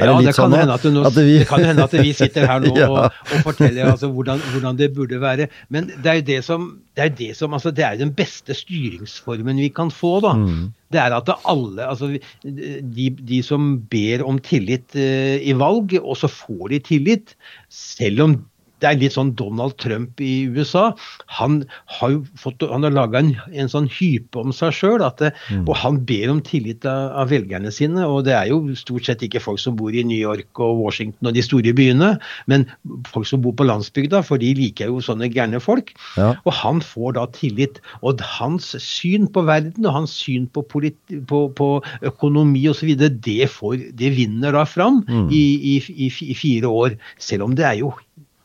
[0.00, 2.46] Ja, det, det kan, sånn at nå, At vi- det kan hende at vi sitter
[2.48, 2.88] her nå Ja.
[2.88, 5.48] og, og forteller altså hvordan, hvordan det burde være.
[5.68, 8.56] Men det er jo det som, det er det som altså det er den beste
[8.56, 10.20] styringsformen vi kan få.
[10.24, 10.34] da.
[10.38, 10.70] Mm.
[10.90, 12.08] Det er at alle, altså
[12.42, 17.36] de, de som ber om tillit uh, i valg, og så får de tillit,
[17.70, 18.38] selv om
[18.80, 20.90] det er litt sånn Donald Trump i USA.
[21.38, 21.60] Han
[21.98, 25.98] har jo fått, han har laga en, en sånn hype om seg sjøl, og han
[26.08, 28.02] ber om tillit av, av velgerne sine.
[28.08, 31.30] Og det er jo stort sett ikke folk som bor i New York og Washington
[31.30, 32.14] og de store byene,
[32.50, 32.66] men
[33.12, 35.92] folk som bor på landsbygda, for de liker jo sånne gærne folk.
[36.18, 36.32] Ja.
[36.44, 37.80] Og han får da tillit.
[38.02, 40.96] Og hans syn på verden og hans syn på, polit,
[41.30, 41.70] på, på
[42.10, 45.44] økonomi osv., det, får- det vinner da fram i,
[45.76, 46.96] i, i, i fire år.
[47.20, 47.92] Selv om det er jo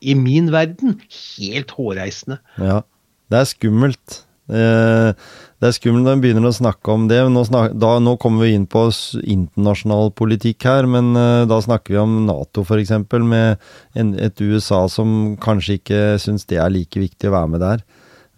[0.06, 2.40] i min verden helt hårreisende.
[2.62, 2.84] Ja,
[3.32, 4.22] det er skummelt.
[4.50, 5.12] Eh,
[5.56, 7.18] Det er skummelt når en begynner å snakke om det.
[7.32, 8.84] Nå, snak, da, nå kommer vi inn på
[9.24, 12.92] internasjonal politikk her, men eh, da snakker vi om Nato f.eks.,
[13.24, 13.58] med
[13.96, 17.82] en, et USA som kanskje ikke syns det er like viktig å være med der.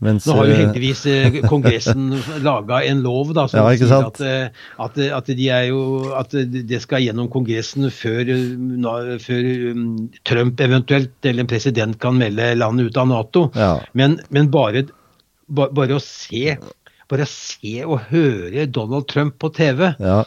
[0.06, 2.12] Mens, Nå har jo eh, heldigvis eh, Kongressen
[2.46, 5.80] laga en lov da, som Ja, sier at, eh, at, at, de jo,
[6.14, 6.36] at
[6.70, 8.30] det skal gjennom Kongressen før,
[9.24, 9.88] før um,
[10.28, 13.48] Trump eventuelt eller en president kan melde landet ut av Nato.
[13.58, 13.72] Ja.
[13.98, 14.86] Men, men bare,
[15.50, 16.60] ba- bare å se
[17.08, 20.18] bare å se og høre Donald Trump på TV ja.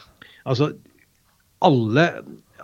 [0.49, 0.71] Altså,
[1.61, 2.07] alle,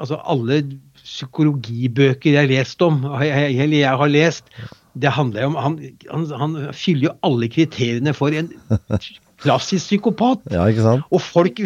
[0.01, 0.63] altså, alle
[1.05, 4.49] psykologibøker jeg har lest om, jeg- eller jeg har lest,
[4.97, 5.79] det handler jo om Han,
[6.11, 8.49] han, han fyller jo alle kriteriene for en
[9.43, 10.47] klassisk psykopat.
[10.57, 11.07] ja, ikke sant?
[11.13, 11.61] Og folk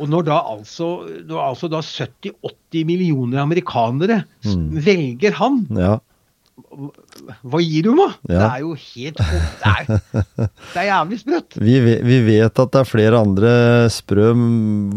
[0.00, 0.86] og når da altså,
[1.28, 4.70] når altså 70-80 millioner amerikanere Mm.
[4.82, 5.98] velger han, Ja.
[6.52, 8.14] Hva gir du meg?
[8.28, 9.86] Det er jo helt Det er,
[10.44, 11.56] det er jævlig sprøtt.
[11.64, 13.52] Vi, vi vet at det er flere andre
[13.92, 14.30] sprø,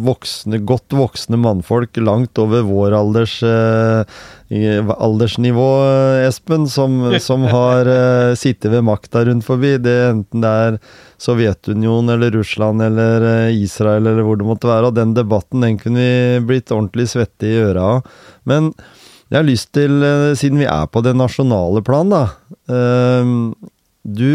[0.06, 5.70] voksne, godt voksne mannfolk langt over vår alders, eh, aldersnivå,
[6.26, 9.78] Espen, som, som har eh, sittet ved makta rundt forbi.
[9.84, 10.80] Det, enten det er
[11.22, 14.92] Sovjetunionen eller Russland eller eh, Israel eller hvor det måtte være.
[14.92, 18.14] Og den debatten den kunne vi blitt ordentlig svette i øra av.
[18.44, 18.74] Men
[19.32, 22.26] jeg har lyst til, eh, siden vi er på det nasjonale plan, da.
[22.70, 23.32] eh,
[24.06, 24.28] du,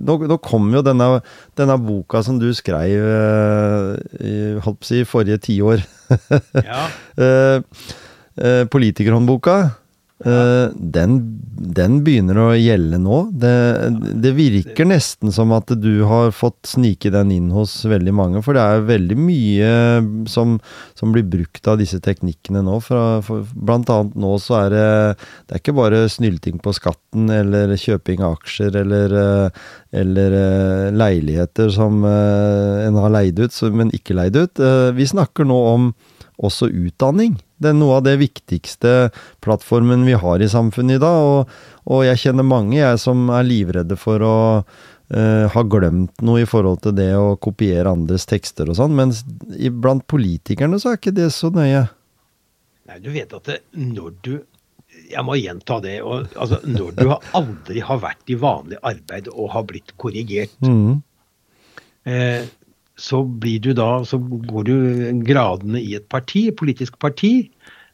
[0.00, 1.20] nå, nå kom jo denne,
[1.60, 3.90] denne boka som du skrev eh,
[4.24, 4.32] i,
[4.64, 5.84] holdt på å si, forrige tiår.
[6.68, 6.86] Ja.
[7.20, 9.54] Eh, Politikerhåndboka.
[10.26, 11.16] Eh, den,
[11.76, 13.18] den begynner å gjelde nå.
[13.42, 13.52] Det,
[14.22, 18.42] det virker nesten som at du har fått snike den inn hos veldig mange.
[18.44, 19.72] For det er veldig mye
[20.30, 20.56] som,
[20.98, 22.78] som blir brukt av disse teknikkene nå.
[22.84, 24.86] Fra, for, blant annet nå så er det
[25.48, 29.66] Det er ikke bare snylting på skatten eller kjøping av aksjer eller, eh,
[30.02, 34.60] eller eh, leiligheter som en har leid ut, men ikke leid ut.
[34.96, 35.92] Vi snakker nå om
[36.42, 37.36] også utdanning.
[37.62, 39.10] Det er noe av det viktigste
[39.44, 41.26] plattformen vi har i samfunnet i dag.
[41.28, 41.52] Og,
[41.86, 46.48] og jeg kjenner mange jeg som er livredde for å uh, ha glemt noe i
[46.48, 49.22] forhold til det å kopiere andres tekster og sånn, mens
[49.58, 51.84] i- blant politikerne så er ikke det så nøye.
[52.88, 54.34] Nei, du vet at det, når du
[55.12, 55.98] Jeg må gjenta det.
[56.04, 60.52] Og, altså, når du har aldri har vært i vanlig arbeid og har blitt korrigert,
[60.64, 61.02] mm.
[62.08, 62.44] eh,
[62.96, 64.74] så blir du da Så går du
[65.24, 67.50] gradene i et parti, politisk parti,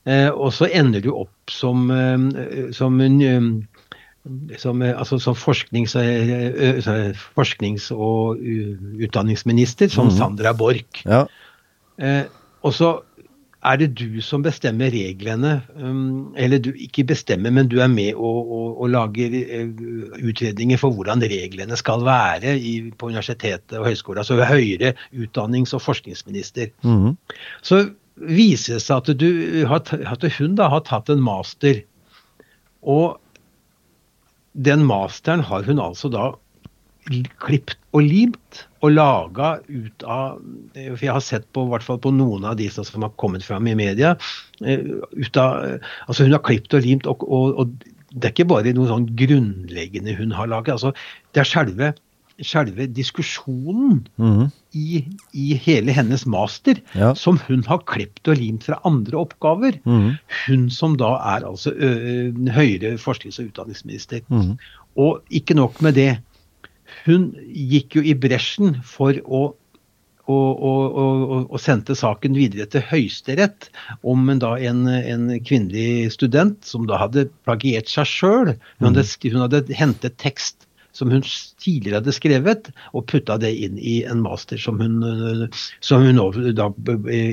[0.07, 3.51] eh, og så ender du opp som, eh, som en eh,
[4.59, 5.95] som, altså, som forsknings,
[7.35, 8.37] forsknings- og
[9.01, 10.17] utdanningsminister, som Mhm.
[10.17, 11.05] Sandra Borch.
[11.07, 11.25] Ja.
[11.99, 12.25] Eh,
[12.63, 13.01] og så
[13.67, 15.59] er det du som bestemmer reglene.
[15.75, 19.71] Um, eller du ikke bestemmer, men du er med og, og, og lager eh,
[20.23, 24.23] utredninger for hvordan reglene skal være i, på universitetet og høyskolen.
[24.23, 26.71] Altså høyere utdannings- og forskningsminister.
[26.87, 27.17] Mhm.
[27.63, 29.31] Så viser det seg at, du,
[29.67, 31.83] at hun da har tatt en master.
[32.83, 33.19] Og
[34.55, 36.31] den masteren har hun altså da
[37.43, 40.39] klipt og limt og laga ut av
[40.75, 43.67] For jeg har sett på, hvert fall på noen av de som har kommet fram
[43.67, 44.17] i media.
[44.65, 44.79] eh,
[45.17, 47.73] Ut av, altså hun har klipt og limt, og, og, og
[48.13, 50.73] det er ikke bare noe sånn grunnleggende hun har laget.
[50.79, 50.93] Altså,
[51.35, 51.91] det er selve,
[52.41, 54.51] selve diskusjonen Mhm.
[54.79, 57.15] i, i hele hennes master Ja.
[57.15, 59.81] som hun har klipt og limt fra andre oppgaver.
[59.85, 60.19] Mhm.
[60.47, 64.21] Hun som da er altså ø, høyere forsknings- og utdanningsminister.
[64.29, 64.57] Mhm.
[64.97, 66.19] Og ikke nok med det.
[67.09, 69.49] Hun gikk jo i bresjen for å
[70.29, 73.71] og, og, og, og sendte saken videre til Høyesterett
[74.05, 78.51] om en, da en, en kvinnelig student som da hadde plagiert seg sjøl.
[78.53, 80.69] Hun, hadde hun hadde hentet tekst
[80.99, 81.23] som hun
[81.63, 84.99] tidligere hadde skrevet, og putta det inn i en master som hun,
[85.85, 86.19] som hun
[86.59, 86.71] da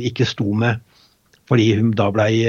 [0.05, 0.83] ikke sto med.
[1.49, 2.45] Fordi hun da blei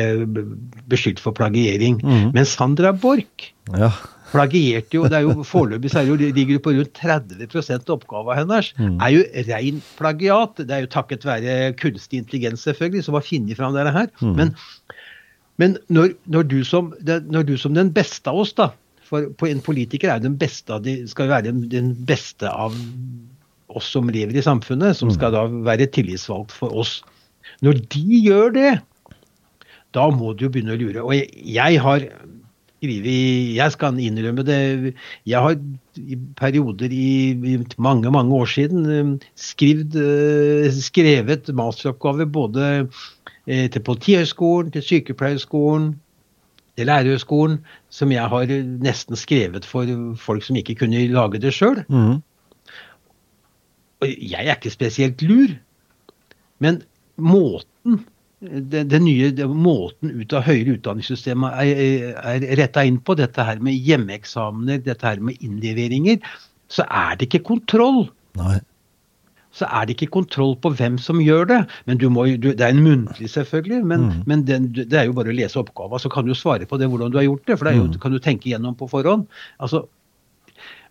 [0.89, 1.99] beskyldt for plagiering.
[2.05, 2.31] Mm.
[2.37, 3.91] Men Sandra Borch ja.
[4.31, 7.47] Plagierte jo, det er jo Foreløpig så er det jo, ligger det på rundt 30
[7.77, 8.73] av oppgaven hennes.
[8.79, 8.97] Mm.
[9.05, 10.62] er jo rein plagiat.
[10.62, 14.11] Det er jo takket være kunstig intelligens, selvfølgelig, som har funnet fram dette her.
[14.21, 14.35] Mm.
[14.41, 14.53] Men,
[15.62, 18.73] men når, når, du som, når du som den beste av oss, da
[19.07, 22.51] For på en politiker er jo den beste av de, skal være den, den beste
[22.51, 22.75] av
[23.77, 26.99] oss som lever i samfunnet, som skal da være tillitsvalgt for oss.
[27.62, 28.73] Når de gjør det,
[29.95, 31.05] da må du jo begynne å lure.
[31.05, 32.09] Og jeg, jeg har
[32.88, 34.94] skrevet Jeg skal innrømme det.
[35.27, 35.57] Jeg har
[35.96, 42.64] i perioder i, mange, mange år siden eh, skrivd, eh, skrevet masteroppgaver både
[43.46, 45.94] eh, til Politihøgskolen, til Sykepleierskolen,
[46.77, 49.88] til Lærerhøgskolen, som jeg har nesten skrevet for
[50.20, 51.85] folk som ikke kunne lage det sjøl.
[51.88, 52.20] Mm.
[54.05, 55.57] Jeg er ikke spesielt lur,
[56.61, 56.83] men
[57.16, 58.05] måten
[58.70, 63.59] det nye, det, måten ut av høyere utdanningssystemet er, er retta inn på, dette her
[63.64, 66.18] med hjemmeeksamener, dette her med innleveringer,
[66.72, 68.06] så er det ikke kontroll.
[68.38, 68.59] Nei.
[69.56, 71.61] Så er det ikke kontroll på hvem som gjør det.
[71.88, 74.22] Men du må, du, Det er en muntlig, selvfølgelig, men, Mm.
[74.26, 76.88] men den, det er jo bare å lese oppgava, så kan du svare på det
[76.92, 77.56] hvordan du har gjort det.
[77.59, 78.00] For det jo, Mm.
[78.00, 79.26] kan du tenke gjennom på forhånd.
[79.59, 79.87] Altså,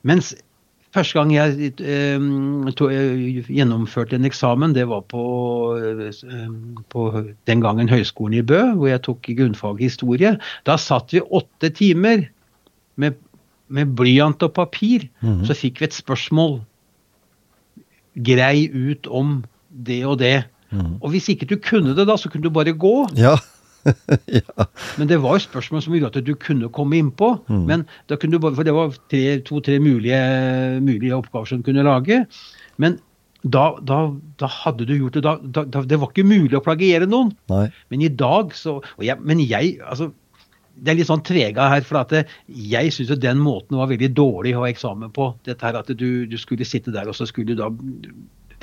[0.04, 0.34] mens
[0.96, 2.26] første gang jeg eh,
[2.80, 5.26] to, eh, gjennomførte en eksamen, det var på,
[5.78, 6.48] eh,
[6.94, 7.06] på
[7.50, 10.36] den gangen Høgskolen i Bø, hvor jeg tok grunnfag i historie.
[10.68, 12.28] Da satt vi åtte timer
[13.02, 13.20] med,
[13.68, 15.08] med blyant og papir.
[15.22, 15.44] Mhm.
[15.50, 16.60] Så fikk vi et spørsmål.
[18.16, 20.46] Grei ut om det og det.
[20.72, 21.00] Mhm.
[21.02, 22.96] Og hvis ikke du kunne det da, så kunne du bare gå.
[23.20, 23.36] Ja.
[24.40, 24.68] ja.
[24.98, 27.32] Men det var jo spørsmål som gjorde at du kunne komme innpå.
[27.48, 27.64] Mm.
[27.70, 28.96] Men da kunne du bare, For det var
[29.48, 30.22] to-tre mulige,
[30.82, 32.24] mulige oppgaver som du kunne lage.
[32.82, 33.00] Men
[33.46, 34.00] da, da,
[34.42, 35.24] da hadde du gjort det.
[35.54, 37.34] Da, det var ikke mulig å plagiere noen.
[37.52, 37.68] Nei.
[37.94, 40.10] Men i dag så jeg, Men jeg altså,
[40.76, 41.86] Det er litt sånn trega her.
[41.86, 42.16] For at
[42.48, 45.36] jeg syns den måten var veldig dårlig å ha eksamen på.
[45.46, 47.70] Dette her At du, du skulle sitte der, og så skulle du da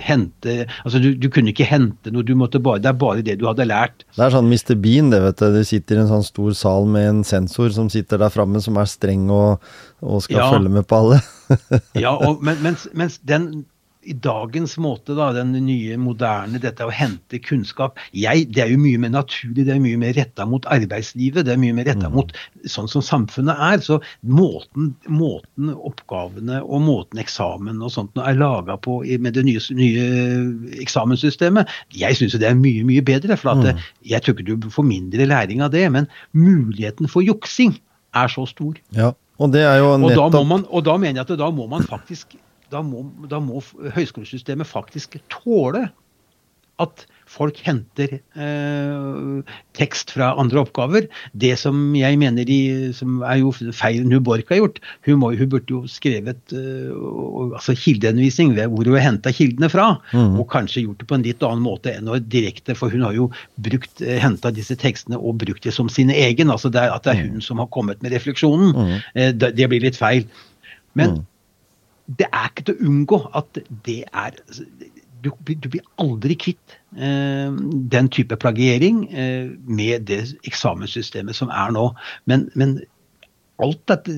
[0.00, 3.38] hente Altså du, du kunne ikke hente noe, du måtte bare, det er bare det
[3.40, 4.04] du hadde lært.
[4.16, 4.74] Det er sånn Mr.
[4.80, 5.58] Bean, det, vet du.
[5.58, 8.76] Du sitter i en sånn stor sal med en sensor som sitter der framme, som
[8.80, 9.60] er streng og,
[10.02, 10.50] og skal Ja.
[10.52, 11.20] følge med på alle.
[11.98, 13.64] Ja, og, men, mens, mens den
[14.02, 18.80] i dagens måte, da, den nye, moderne, dette å hente kunnskap jeg, Det er jo
[18.82, 22.10] mye mer naturlig, det er mye mer retta mot arbeidslivet, det er mye mer retta
[22.12, 22.32] mot
[22.68, 23.82] sånn som samfunnet er.
[23.84, 29.62] Så måten, måten oppgavene og måten eksamen og sånt er laga på med det nye,
[29.78, 30.06] nye
[30.82, 33.38] eksamenssystemet, jeg syns det er mye, mye bedre.
[33.38, 33.82] For at mm.
[34.12, 37.76] jeg tror ikke du får mindre læring av det, men muligheten for juksing
[38.18, 38.76] er så stor.
[38.96, 41.50] Ja, og det er jo Og da, nettopp man, og da mener jeg at da
[41.54, 42.36] må man faktisk
[42.72, 43.62] Da må, da må
[43.94, 45.90] høyskolesystemet faktisk tåle
[46.80, 51.06] at folk henter eh, tekst fra andre oppgaver.
[51.38, 52.58] Det som jeg mener de,
[52.96, 56.92] som er jo feilen hun Borch har gjort, hun, må, hun burde jo skrevet eh,
[57.52, 59.88] altså kildehenvisning ved hvor hun har henta kildene fra.
[60.12, 60.38] Mm.
[60.42, 63.16] Og kanskje gjort det på en litt annen måte enn å direkte, for hun har
[63.16, 63.30] jo
[63.62, 66.52] brukt, eh, henta disse tekstene og brukt det som sine egen.
[66.52, 68.72] altså det er, At det er hun som har kommet med refleksjonen.
[68.76, 68.96] Mm.
[69.14, 70.26] Eh, det, det blir litt feil.
[70.98, 71.26] Men Mhm.
[72.18, 74.38] Det er ikke til å unngå at det er
[75.22, 77.52] Du, du blir aldri kvitt eh,
[77.94, 81.84] den type plagiering eh, med det eksamenssystemet som er nå.
[82.26, 82.80] Men, men
[83.62, 84.16] alt dette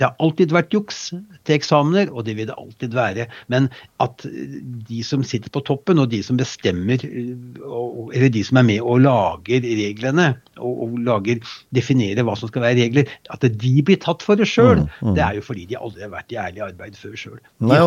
[0.00, 3.26] Det har alltid vært juks til eksamener, og det vil det alltid være.
[3.52, 3.68] Men
[4.00, 7.36] at de som sitter på toppen, og de som bestemmer, eh,
[8.16, 11.40] eller de som er med og lager reglene, og, og lager,
[11.74, 15.14] definerer hva som skal være regler, at de blir tatt for det sjøl, Mm, mm.
[15.16, 17.40] det er jo fordi de aldri har vært i ærlig arbeid før sjøl.
[17.60, 17.78] De,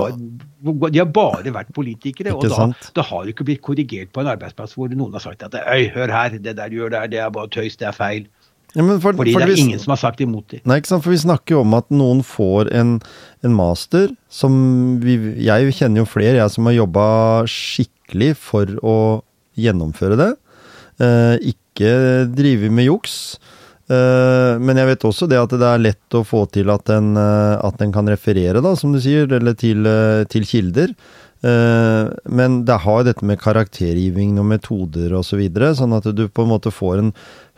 [0.94, 4.32] de har bare vært politikere, og da, da har det ikke blitt korrigert på en
[4.34, 7.20] arbeidsplass hvor noen har sagt at Øy, hør her, det der du gjør der, det
[7.24, 8.26] er bare tøys, det er feil.
[8.76, 10.62] ja, for, Fordi for det er vi- ingen som har sagt imot det.
[10.66, 12.96] Nei, ikke sant, for vi snakker jo om at noen får en,
[13.46, 17.06] en master som vi, Jeg kjenner jo flere, jeg som har jobba
[17.46, 18.96] skikkelig for å
[19.58, 20.32] gjennomføre det.
[21.02, 23.40] Eh, ikke drive med juks.
[23.92, 27.14] Eh, men jeg vet også det at det er lett å få til at en,
[27.20, 30.96] eh, at en kan referere, da, som du sier, eller til, eh, til kilder.
[31.44, 36.30] Men det har jo dette med karaktergivning og metoder osv., så videre, sånn at du
[36.30, 37.10] på en måte får en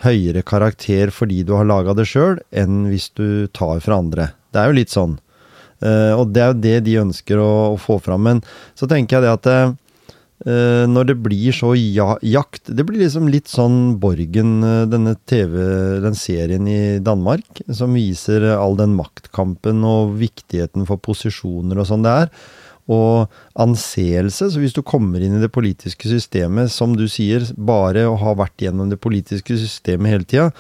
[0.02, 4.32] høyere karakter fordi du har laga det sjøl, enn hvis du tar fra andre.
[4.50, 5.20] Det er jo litt sånn.
[6.18, 8.26] Og det er jo det de ønsker å, å få fram.
[8.26, 8.42] Men
[8.74, 9.78] så tenker jeg det at
[10.46, 15.56] når det blir så ja, jakt Det blir liksom litt sånn Borgen, eh, denne TV,
[16.04, 22.06] den serien i Danmark, som viser all den maktkampen og viktigheten for posisjoner og sånn
[22.06, 22.30] det er.
[22.86, 24.52] Og anseelse.
[24.54, 28.36] Så hvis du kommer inn i det politiske systemet, som du sier, bare å ha
[28.38, 30.52] vært gjennom det politiske systemet hele tida,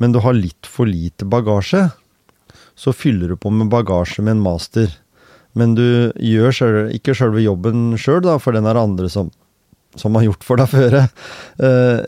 [0.00, 1.90] men du har litt for lite bagasje,
[2.74, 4.88] så fyller du på med bagasje med en master.
[5.54, 5.86] Men du
[6.18, 9.28] gjør selv, ikke sjølve jobben sjøl, selv, for den er det andre som,
[9.94, 10.96] som har gjort for deg før.
[11.04, 11.98] Eh,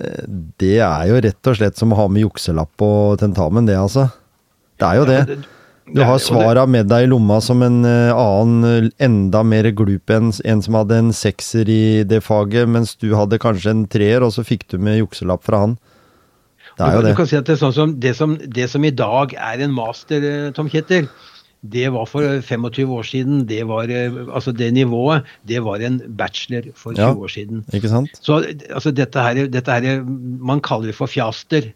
[0.59, 2.89] Det er jo rett og slett som å ha med jukselapp på
[3.23, 4.09] tentamen, det, altså.
[4.77, 5.21] Det er jo det.
[5.95, 10.11] Du har svara med deg i lomma som en eh, annen, eh, enda mer glup
[10.11, 14.27] enn en som hadde en sekser i det faget, mens du hadde kanskje en treer,
[14.27, 15.77] og så fikk du med jukselapp fra han.
[16.77, 17.15] Det er jo det.
[17.15, 19.63] Du kan si at det, er sånn som, det, som, det som i dag er
[19.65, 20.27] en master,
[20.59, 21.07] Tom Kjetil,
[21.73, 23.45] det var for eh, 25 år siden.
[23.49, 27.15] Det var, eh, altså det nivået, det var en bachelor for 20 Ja.
[27.15, 27.65] år siden.
[27.75, 28.11] Ikke sant?
[28.23, 28.41] Så
[28.71, 31.73] altså dette her, dette her, Man kaller det for fjaster.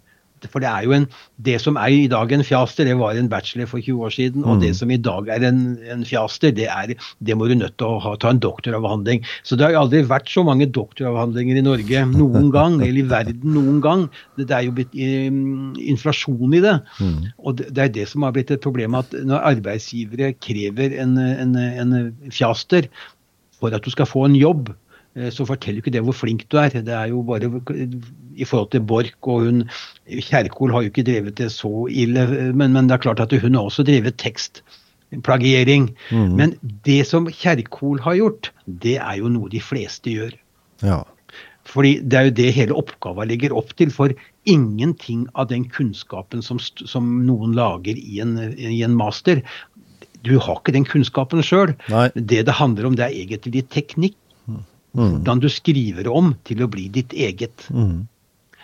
[0.48, 1.06] For det er jo en,
[1.44, 4.46] det som er i dag en fjaster, det var en bachelor for 20 år siden.
[4.48, 5.60] Og det som i dag er en,
[5.92, 9.24] en fjaster, det, er, det må du nødt til å ha, ta en doktoravhandling.
[9.46, 13.54] Så det har aldri vært så mange doktoravhandlinger i Norge noen gang, eller i verden
[13.56, 14.06] noen gang.
[14.38, 16.76] Det, det er jo blitt um, inflasjon i det.
[17.00, 17.16] Mm.
[17.44, 21.16] Og det, det, er det som har blitt et problem, at når arbeidsgivere krever en,
[21.20, 22.88] en, en fjaster
[23.60, 24.72] for at du skal få en jobb,
[25.34, 26.70] så forteller ikke det hvor flink du er.
[26.70, 27.48] Det er jo bare
[28.36, 29.64] i forhold til Borch og hun
[30.06, 33.58] Kjerkol har jo ikke drevet det så ille, men, men det er klart at hun
[33.58, 35.90] har også drevet tekstplagiering.
[36.10, 36.34] Mm.
[36.38, 36.54] Men
[36.86, 40.36] det som Kjerkol har gjort, det er jo noe de fleste gjør.
[40.86, 41.02] Ja.
[41.70, 43.92] Fordi det er jo det hele oppgava legger opp til.
[43.94, 44.14] For
[44.48, 49.42] ingenting av den kunnskapen som, som noen lager i en, i en master,
[50.26, 51.74] du har ikke den kunnskapen sjøl.
[52.14, 54.16] Det det handler om, det er egentlig teknikk.
[54.92, 55.20] Mm.
[55.20, 57.68] Hvordan du skriver om til å bli ditt eget.
[57.70, 58.08] Mm.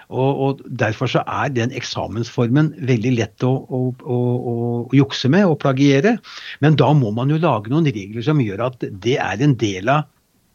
[0.06, 4.56] Og, og, Derfor så er den eksamensformen veldig lett å, å, å, å,
[4.94, 6.16] jukse med og plagiere.
[6.62, 9.90] Men da må man jo lage noen regler som gjør at det er en del
[9.90, 10.06] av,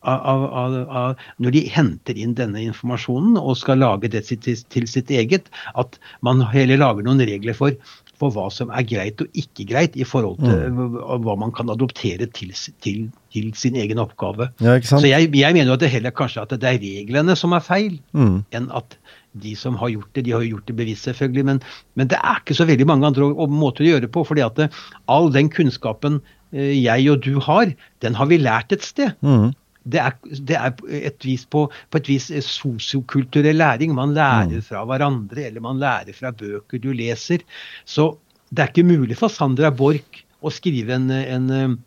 [0.08, 4.88] av, av, av Når de henter inn denne informasjonen og skal lage det til, til
[4.90, 7.76] sitt eget, at man heller lager noen regler for
[8.22, 10.98] på hva som er greit og ikke greit i forhold til mm.
[11.26, 12.54] hva man kan adoptere til,
[12.84, 14.52] til, til sin egen oppgave.
[14.64, 17.56] Ja, Så jeg, jeg, mener jo at det heller kanskje at det er reglene som
[17.58, 18.38] er feil, mm.
[18.58, 18.98] enn at
[19.42, 21.48] de som har gjort det, de har gjort det bevisst, selvfølgelig.
[21.48, 21.64] Men,
[21.96, 24.26] men, det er ikke så veldig mange andre måter å gjøre det på.
[24.28, 24.70] fordi at det,
[25.12, 26.20] all den kunnskapen
[26.52, 27.72] eh, jeg og du har,
[28.04, 29.16] den har vi lært et sted.
[29.24, 29.54] Mm
[29.84, 30.74] det er, det er
[31.12, 33.96] et vis på, på, et vis sosiokulturell læring.
[33.98, 34.66] Man lærer mm.
[34.68, 37.46] fra hverandre, eller man lærer fra bøker du leser.
[37.86, 38.14] Så
[38.52, 41.78] det er ikke mulig for Sandra Borch å skrive en, en,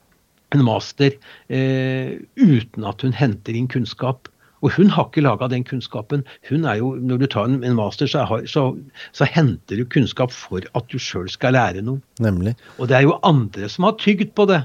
[0.54, 1.14] en master
[1.50, 4.30] eh, uten at hun henter inn kunnskap.
[4.64, 6.22] Og hun har ikke laga den kunnskapen.
[6.48, 8.70] Hun er jo, Når du tar en, en master, så, har, så,
[9.12, 12.00] så, henter du kunnskap for at du sjøl skal lære noe.
[12.24, 12.54] Nemlig.
[12.78, 14.62] Og det er jo andre som har tygd på det.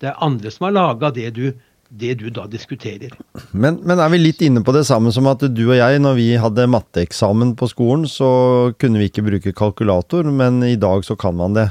[0.00, 1.46] Det er andre som har laga det du
[1.90, 3.12] det du da diskuterer.
[3.50, 6.16] Men, men, er vi litt inne på det samme som at du og jeg, når
[6.18, 8.30] vi hadde matteeksamen på skolen, så
[8.80, 11.68] kunne vi ikke bruke kalkulator, men i dag så kan man det?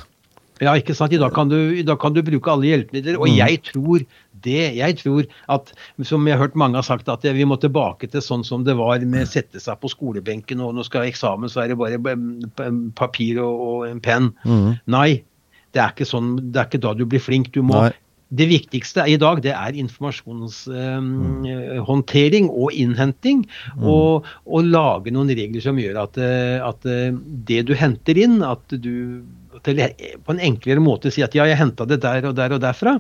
[0.60, 1.14] Ja, ikke sant.
[1.16, 1.56] I dag kan du,
[1.88, 3.16] dag kan du bruke alle hjelpemidler.
[3.16, 3.38] Og mm.
[3.38, 4.04] jeg tror
[4.44, 4.66] det.
[4.76, 5.72] Jeg tror at,
[6.04, 8.76] som jeg har hørt mange har sagt, at vi må tilbake til sånn som det
[8.80, 11.96] var med å sette seg på skolebenken, og nå skal eksamen, så er det bare
[13.00, 14.34] papir og, og en penn.
[14.44, 14.76] Mm.
[14.92, 15.10] Nei,
[15.76, 17.54] det er, sånn, det er ikke da du blir flink.
[17.56, 17.96] Du må Nei
[18.30, 23.50] det viktigste i dag det er informasjonshåndtering eh, og innhenting.
[23.76, 23.84] Mm.
[23.90, 27.14] Og, og, lage noen regler som gjør at, eh, at, eh,
[27.50, 29.22] det du henter inn, at du
[29.60, 32.94] på en enklere måte si at ja, jeg henta det der og der og derfra,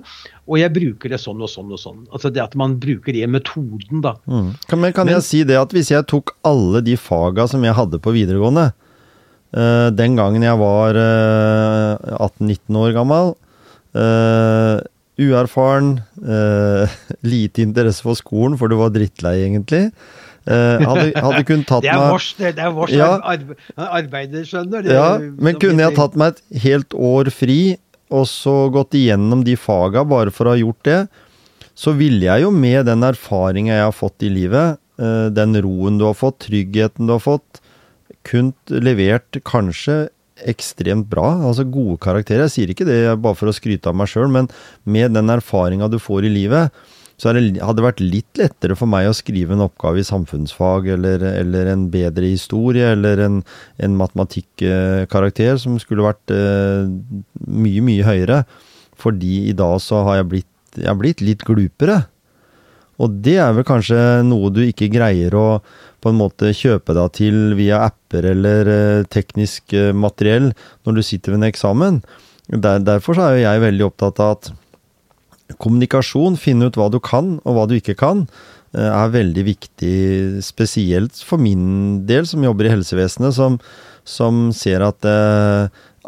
[0.43, 2.01] og jeg bruker det sånn og sånn og sånn.
[2.09, 4.13] Altså det at man bruker det metoden, da.
[4.27, 4.51] Mm.
[4.67, 7.63] Kan, men kan men, jeg si det at hvis jeg tok alle de faga som
[7.63, 8.75] jeg hadde på videregående,
[9.55, 11.95] uh, den gangen jeg var uh,
[12.27, 13.25] 18-19 år gammel
[13.95, 14.83] uh,
[15.19, 16.97] uerfaren, eh,
[17.33, 19.89] lite interesse for skolen, for du var drittlei, egentlig.
[20.49, 23.11] Eh, hadde, hadde kun tatt det er vårs, det, er vårs ja,
[23.89, 24.91] arbeider, skjønner du.
[24.93, 27.61] Ja, men kunne jeg tatt meg et helt år fri,
[28.09, 30.99] og så gått igjennom de faga bare for å ha gjort det,
[31.77, 35.99] så ville jeg jo med den erfaringa jeg har fått i livet, eh, den roen
[35.99, 37.61] du har fått, tryggheten du har fått,
[38.27, 40.07] kun levert kanskje
[40.47, 41.33] ekstremt bra.
[41.49, 42.47] Altså gode karakterer.
[42.47, 44.49] Jeg sier ikke det bare for å skryte av meg sjøl, men
[44.85, 46.75] med den erfaringa du får i livet,
[47.19, 50.87] så det, hadde det vært litt lettere for meg å skrive en oppgave i samfunnsfag,
[50.95, 53.41] eller, eller en bedre historie, eller en,
[53.75, 56.87] en matematikkarakter som skulle vært eh,
[57.43, 58.39] mye, mye høyere.
[58.99, 62.05] Fordi i dag så har jeg blitt, jeg har blitt litt glupere.
[63.03, 65.47] Og det er vel kanskje noe du ikke greier å
[66.01, 70.51] på en måte kjøpe deg til via apper eller eh, teknisk eh, materiell
[70.87, 71.99] når du sitter ved en eksamen.
[72.49, 74.51] Der, derfor er jeg veldig opptatt av at
[75.61, 78.25] kommunikasjon, finne ut hva du kan og hva du ikke kan,
[78.73, 79.95] eh, er veldig viktig.
[80.45, 83.59] Spesielt for min del, som jobber i helsevesenet, som,
[84.07, 85.05] som ser at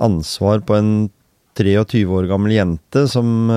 [0.01, 0.93] ansvar på en
[1.61, 3.51] 23 år gammel jente som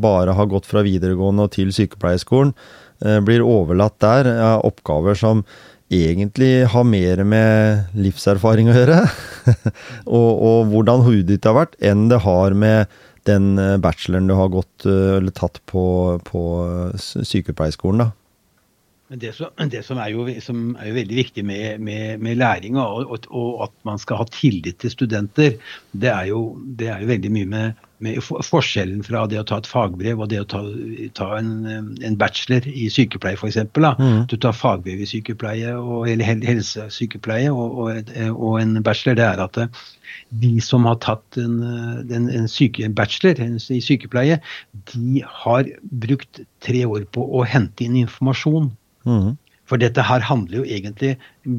[0.00, 2.54] bare har gått fra videregående og til sykepleierskolen,
[3.00, 5.40] blir overlatt der er oppgaver som
[5.90, 9.00] egentlig har mer med livserfaring å gjøre,
[10.18, 14.36] og, og, hvordan hodet ditt har vært, enn det har med den eh, bacheloren du
[14.38, 15.82] har gått eh, eller tatt på,
[16.24, 16.42] på
[16.96, 18.06] sykepleierskolen.
[18.06, 18.08] da.
[19.10, 22.36] Men det, som, det som, er jo, som, er jo, veldig viktig med, med, med
[22.38, 25.56] læring, og, og, og, at man skal ha tillit til studenter,
[25.90, 26.44] det er jo,
[26.78, 30.30] det er jo veldig mye med, med, forskjellen fra det å ta et fagbrev og
[30.30, 30.62] det å ta,
[31.18, 31.50] ta en,
[31.98, 33.58] en, bachelor i sykepleie, f.eks.
[33.74, 34.28] Mm.
[34.30, 37.80] Du tar fagbrev i sykepleie og, eller helsesykepleie og,
[38.30, 39.18] og, en bachelor.
[39.18, 39.58] Det er at
[40.38, 41.58] de som har tatt en,
[42.06, 44.38] en, en, syke, bachelor i sykepleie,
[44.94, 45.66] de har
[46.06, 48.70] brukt tre år på å hente inn informasjon
[49.08, 49.38] Mm.
[49.70, 51.12] For dette her handler jo egentlig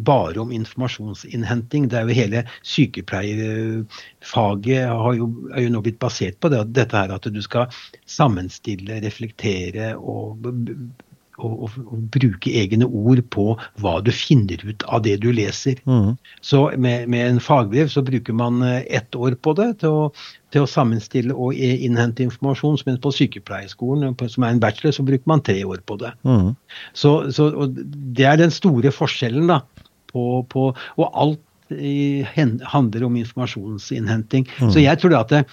[0.07, 1.87] bare om informasjonsinnhenting.
[1.87, 4.83] Det er jo Hele sykepleierfaget
[5.15, 7.71] jo, er jo nå blitt basert på det, dette her at du skal
[8.03, 10.43] sammenstille, reflektere og
[11.47, 11.69] å,
[12.13, 15.81] bruke egne ord på hva du finner ut av det du leser.
[15.89, 16.15] Mm.
[16.45, 20.07] Så med, med, en fagbrev så bruker man eh, ett år på det til å,
[20.53, 22.79] til å sammenstille og innhente informasjon.
[22.87, 26.13] Mens på sykepleierskolen, som er en bachelor, så bruker man tre år på det.
[26.27, 26.51] Mm.
[26.93, 29.49] Så, så Det er den store forskjellen.
[29.51, 29.61] da,
[30.11, 31.47] på, på og alt
[32.67, 34.47] handler om informasjonsinnhenting.
[34.59, 34.71] Mm.
[34.73, 35.45] Så jeg tror at det,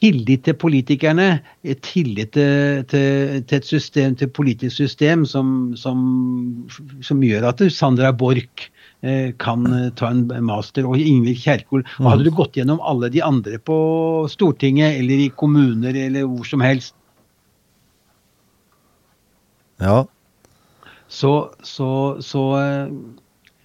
[0.00, 1.28] tillit til politikerne,
[1.84, 5.98] tillit til, til, til, et system, til politisk system som, som,
[7.04, 8.70] som gjør at Sandra Borch
[9.04, 11.84] eh, kan eh, ta en master, og Ingvild Kjerkol.
[12.00, 13.76] Og hadde du gått gjennom alle de andre på
[14.32, 16.96] Stortinget eller i kommuner eller hvor som helst
[19.80, 20.04] Ja.
[21.08, 22.90] Så, så, så, eh,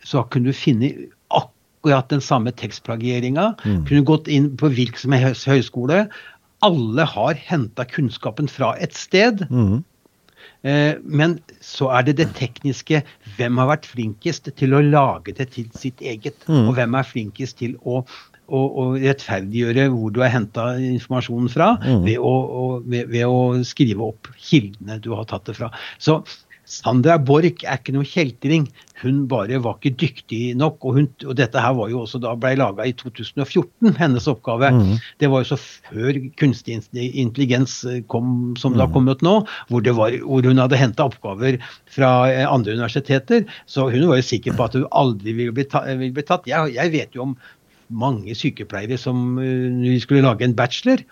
[0.04, 0.92] så kunne du finne
[1.86, 3.56] akkurat den samme tekstplagieringa.
[3.64, 3.86] Mm.
[3.86, 6.08] Kunne gått inn på virksomhet høyskole.
[6.66, 9.46] Alle har henta kunnskapen fra et sted.
[9.52, 9.84] Mm.
[10.66, 13.04] Eh, men så er det det tekniske.
[13.38, 16.42] Hvem har vært flinkest til å lage det til sitt eget?
[16.48, 16.70] Mm.
[16.70, 18.02] Og hvem er flinkest til å,
[18.48, 22.02] å, å rettferdiggjøre hvor du har henta informasjonen fra, mm.
[22.08, 25.70] ved, å, å, ved, ved, å, skrive opp kildene du har tatt det fra.
[26.02, 26.24] Så
[26.66, 28.68] Sandra Borch er ikke noe kjeltring.
[29.02, 30.80] Hun bare var ikke dyktig nok.
[30.82, 34.72] Og, hun, og dette her var jo også da ble laga i 2014, hennes oppgave.
[34.74, 34.96] Mm.
[35.22, 37.78] Det var jo så før kunstig intelligens
[38.12, 38.78] kom som mm.
[38.78, 39.36] det har kommet nå,
[39.70, 41.60] hvor, var, hvor hun hadde henta oppgaver
[41.92, 43.46] fra eh, andre universiteter.
[43.70, 46.50] Så hun var jo sikker på at hun aldri ville bli, ta, ville bli tatt.
[46.50, 47.38] Jeg, jeg, vet jo om
[47.94, 51.04] mange sykepleiere som uh, skulle lage en bachelor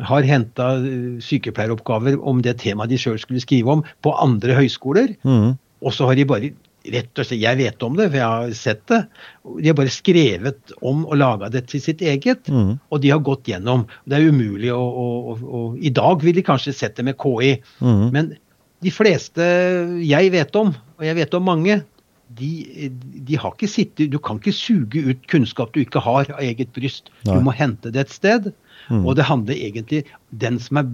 [0.00, 5.16] har henta eh, sykepleieroppgaver om det temaet de sjøl skulle skrive om, på andre høyskoler.
[5.26, 5.56] Mm.
[5.82, 6.52] Og så har de bare
[6.92, 9.00] rett og slett, Jeg vet om det, for jeg har sett det.
[9.60, 12.48] De har bare skrevet om og laga det til sitt eget.
[12.48, 12.78] Mm.
[12.90, 13.86] Og de har gått gjennom.
[14.06, 17.18] Det er umulig å, å, å, å, I dag ville de kanskje sett det med
[17.22, 17.54] KI.
[17.82, 18.04] Mm.
[18.14, 18.34] Men
[18.82, 19.46] de fleste
[20.02, 21.82] jeg vet om, og jeg vet om mange,
[22.32, 22.88] de,
[23.28, 26.72] de, har ikke sittet Du kan ikke suge ut kunnskap du ikke har av eget
[26.72, 27.10] bryst.
[27.26, 27.36] Nei.
[27.36, 28.48] Du må hente det et sted.
[28.88, 29.06] Mm.
[29.06, 30.88] Og det handler egentlig Den som er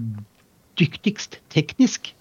[0.79, 2.13] dyktigst teknisk,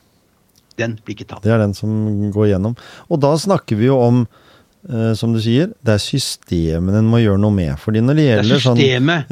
[0.78, 1.46] den blir ikke tatt.
[1.46, 1.92] Det er den som
[2.34, 2.76] går gjennom.
[3.10, 7.22] Og da snakker vi jo om eh, som du sier, det er systemet en må
[7.22, 7.76] gjøre noe med.
[7.82, 8.82] Fordi når det gjelder det sånn,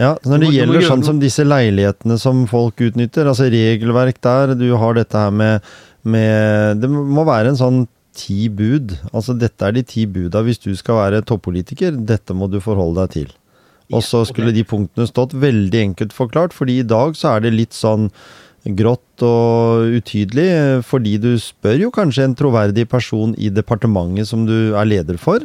[0.01, 4.67] ja, når det gjelder sånn som disse leilighetene som folk utnytter, altså regelverk der, du
[4.81, 5.75] har dette her med,
[6.05, 7.83] med Det må være en sånn
[8.15, 8.95] ti bud.
[9.11, 11.97] Altså dette er de ti buda hvis du skal være toppolitiker.
[12.13, 13.33] Dette må du forholde deg til.
[13.93, 17.53] Og så skulle de punktene stått veldig enkelt forklart, fordi i dag så er det
[17.53, 18.09] litt sånn
[18.73, 24.73] grått og utydelig, fordi du spør jo kanskje en troverdig person i departementet som du
[24.73, 25.43] er leder for,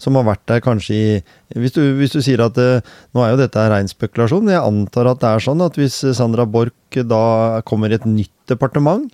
[0.00, 1.06] som har vært der kanskje i
[1.52, 2.80] Hvis du, hvis du sier at eh,
[3.12, 5.98] Nå er jo dette rein spekulasjon, men jeg antar at det er sånn at hvis
[6.16, 9.04] Sandra Borch da kommer i et nytt departement,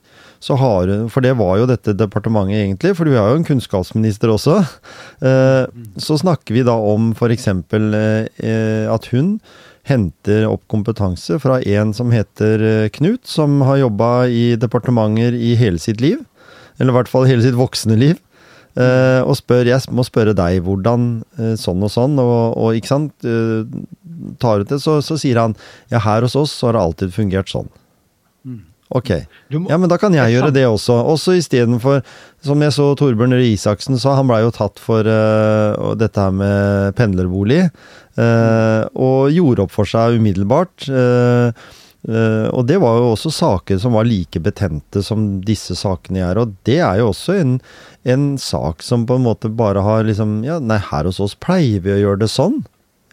[0.47, 4.61] har For det var jo dette departementet egentlig, for vi har jo en kunnskapsminister også.
[5.21, 5.65] Eh,
[5.99, 7.49] så snakker vi da om f.eks.
[7.49, 9.39] Eh, at hun
[9.89, 15.57] henter opp kompetanse fra en som heter eh, Knut, som har jobba i departementer i
[15.59, 16.23] hele sitt liv.
[16.79, 18.19] Eller i hvert fall hele sitt voksne liv.
[18.79, 21.25] Og spør, jeg må spørre deg hvordan
[21.59, 23.27] sånn og sånn, og, og ikke sant.
[24.39, 25.57] Tar ut det, så, så, sier han
[25.91, 27.67] ja, her hos oss så har det alltid fungert sånn.
[28.89, 29.11] Ok.
[29.53, 30.97] Ja, men da kan jeg gjøre det også.
[31.13, 32.01] Også istedenfor
[32.45, 36.33] Som jeg så Torbjørn Røe Isaksen sa, han blei jo tatt for uh, dette her
[36.33, 37.67] med pendlerbolig.
[38.17, 40.89] Uh, og gjorde opp for seg umiddelbart.
[40.89, 41.51] Uh,
[42.09, 46.39] og det var jo også saker som var like betente som disse sakene er.
[46.41, 47.59] Og det er jo også en,
[48.09, 51.83] en sak som på en måte bare har liksom Ja, nei, her hos oss pleier
[51.85, 52.63] vi å gjøre det sånn.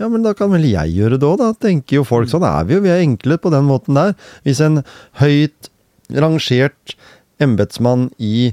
[0.02, 2.30] Ja, men da kan vel jeg gjøre det òg, da, tenker jo folk.
[2.32, 4.16] Sånn er vi jo, vi er enkle på den måten der.
[4.44, 4.82] Hvis en
[5.22, 5.70] høyt
[6.14, 6.96] rangert
[7.42, 8.52] embetsmann i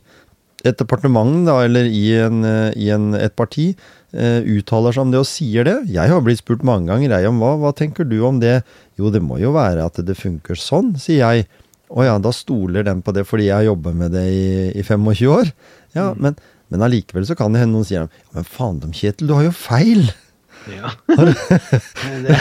[0.62, 2.44] et departement, da, eller i, en,
[2.78, 3.72] i en, et parti,
[4.14, 5.76] uh, uttaler seg om det og sier det.
[5.90, 8.60] Jeg har blitt spurt mange ganger jeg om hva, hva tenker du om det?
[9.00, 11.48] Jo, det må jo være at det funker sånn, sier jeg.
[11.92, 14.44] Å ja, da stoler den på det fordi jeg har jobbet med det i,
[14.78, 15.50] i 25 år.
[15.98, 16.38] Ja, men,
[16.72, 19.50] men allikevel så kan det hende noen sier ja, men faen dem, Kjetil, du har
[19.50, 20.06] jo feil!
[20.70, 20.92] Ja.
[22.22, 22.36] det,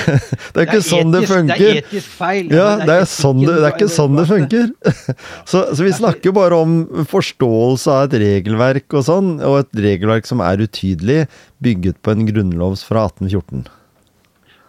[0.55, 1.57] er ikke sånn det funker.
[1.57, 2.51] Det er etisk feil.
[2.53, 4.69] Ja, det er, sånn det, det er ikke sånn det funker.
[5.51, 6.77] Så, så vi snakker bare om
[7.09, 11.25] forståelse av et regelverk og sånn, og et regelverk som er utydelig,
[11.63, 13.65] bygget på en grunnlovs fra 1814.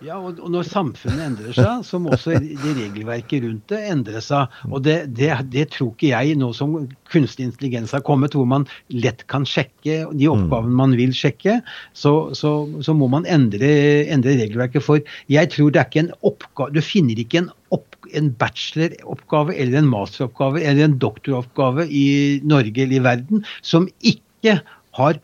[0.02, 4.50] Ja, og, når samfunnet endrer seg, så må også det regelverket rundt det endre seg.
[4.68, 6.74] Og det, det, det, tror ikke jeg, nå som
[7.12, 10.32] kunstig intelligens har kommet, hvor man lett kan sjekke de mm.
[10.32, 11.60] oppgavene man vil sjekke,
[11.94, 13.70] så, så, så må man endre,
[14.10, 14.82] endre, regelverket.
[14.82, 19.54] For jeg tror det er ikke en oppgave Du finner ikke en, opp, en bacheloroppgave
[19.54, 22.06] eller en masteroppgave eller en doktoroppgave i
[22.42, 24.58] Norge eller i verden som ikke
[24.98, 25.22] har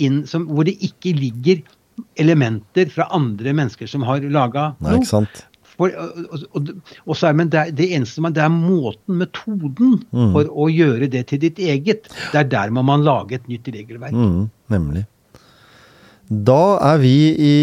[0.00, 1.64] inn, som, hvor det ikke ligger
[2.20, 5.24] elementer fra andre mennesker som har laga noe.
[5.80, 6.66] For, og, og,
[7.06, 10.34] og, så er, men det, det eneste man, det er måten, metoden, mm.
[10.34, 12.10] for å gjøre det til ditt eget.
[12.34, 14.12] Det er der må man lage et nytt regelverk.
[14.12, 15.06] Mm, nemlig.
[16.30, 17.54] Da er vi i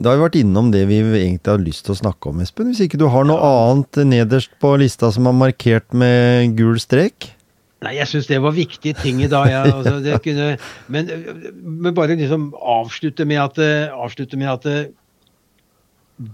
[0.00, 2.70] Da har vi vært innom det vi egentlig har lyst til å snakke om, Espen.
[2.72, 7.34] Hvis ikke du har noe annet nederst på lista som er markert med gul strek?
[7.80, 9.48] Nei, jeg syns det var viktige ting i dag.
[9.48, 9.62] Ja.
[9.72, 10.50] Altså, kunne,
[10.92, 11.12] men,
[11.56, 13.60] men, bare liksom avslutte med at,
[13.96, 14.68] avslutte med at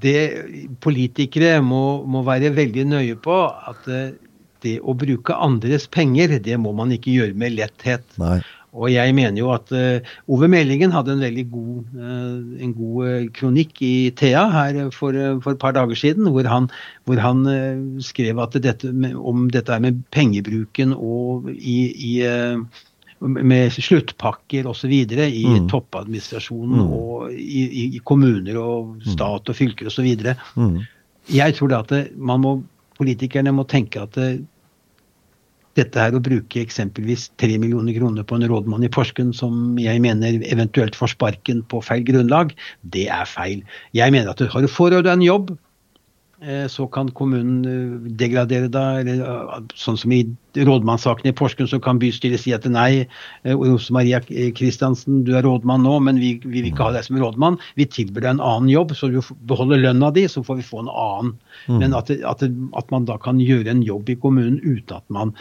[0.02, 0.20] det,
[0.82, 3.86] politikere må, må, være veldig nøye på at
[4.64, 8.06] det å bruke andres penger, det må man ikke gjøre med letthet.
[8.18, 8.40] Nei.
[8.76, 13.06] Og jeg mener jo at uh, Ove Meldingen hadde en veldig god, uh, en god
[13.06, 16.68] uh, kronikk i Thea her for, for, et par dager siden, hvor han,
[17.08, 17.46] hvor han
[18.04, 21.78] skrev at dette om dette med pengebruken og i,
[22.10, 22.12] i
[23.20, 24.92] med sluttpakker osv.
[24.92, 25.68] i mm.
[25.72, 26.90] toppadministrasjonen mm.
[26.92, 29.06] og i, i, kommuner og mm.
[29.14, 30.10] stat og fylker osv.
[30.60, 30.82] Mm.
[31.32, 32.52] Jeg tror da at man må,
[32.98, 34.20] politikerne må tenke at
[35.76, 40.00] dette her å bruke eksempelvis 3 millioner kroner på en rådmann i Porsgrunn som jeg
[40.04, 42.54] mener eventuelt får sparken på feil grunnlag,
[42.96, 43.62] det er feil.
[43.96, 45.52] Jeg mener at har du får deg en jobb,
[46.68, 50.20] så kan kommunen eh, degradere deg, eller sånn som i
[50.56, 53.06] rådmannssaken i Porsgrunn så kan bystyret si at nei,
[53.44, 57.06] eh, Rose Maria Kristiansen, du er rådmann nå, men vi, vi, vil ikke ha deg
[57.06, 57.56] som rådmann.
[57.80, 60.84] Vi tilbyr deg en annen jobb, så du beholder lønna di, så får vi få
[60.84, 61.32] en annen.
[61.66, 61.78] Mm.
[61.80, 65.32] Men at, at, at, man da kan gjøre en jobb i kommunen uten at man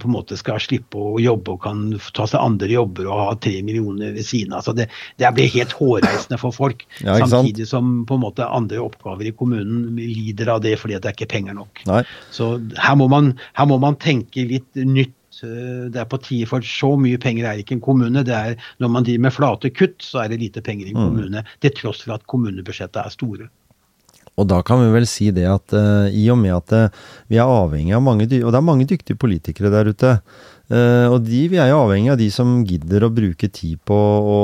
[0.00, 1.82] på en måte skal slippe å jobbe og kan
[2.16, 4.62] ta seg andre jobber og ha tre millioner ved siden av.
[4.62, 4.88] Altså det,
[5.20, 6.86] det blir helt hårreisende for folk.
[7.02, 11.10] Ja, samtidig som på en måte andre oppgaver i kommunen lider av det fordi det
[11.10, 11.84] er ikke penger nok.
[11.88, 12.02] Nei.
[12.34, 15.42] Så her må, man, her må man tenke litt litt nytt.
[15.42, 18.24] Eh, det er på tide, for så mye penger er ikke en kommune.
[18.24, 21.00] det er Når man driver med flate kutt, så er det lite penger i en
[21.00, 21.04] mm.
[21.08, 21.44] kommune.
[21.44, 21.52] Mm.
[21.60, 23.50] Til tross for at kommunebudsjettet er store.
[24.34, 27.38] Og da kan vi vel si det at uh, i og med at uh, vi
[27.38, 30.16] er avhengig av mange Og det er mange dyktige politikere der ute.
[30.66, 33.94] Uh, og de, vi er jo avhengig av de som gidder å bruke tid på
[33.94, 34.40] å,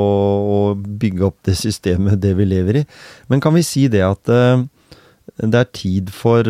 [0.46, 2.84] å bygge opp det systemet, det vi lever i.
[3.26, 4.30] Men kan vi si det at
[5.39, 6.47] det er tid for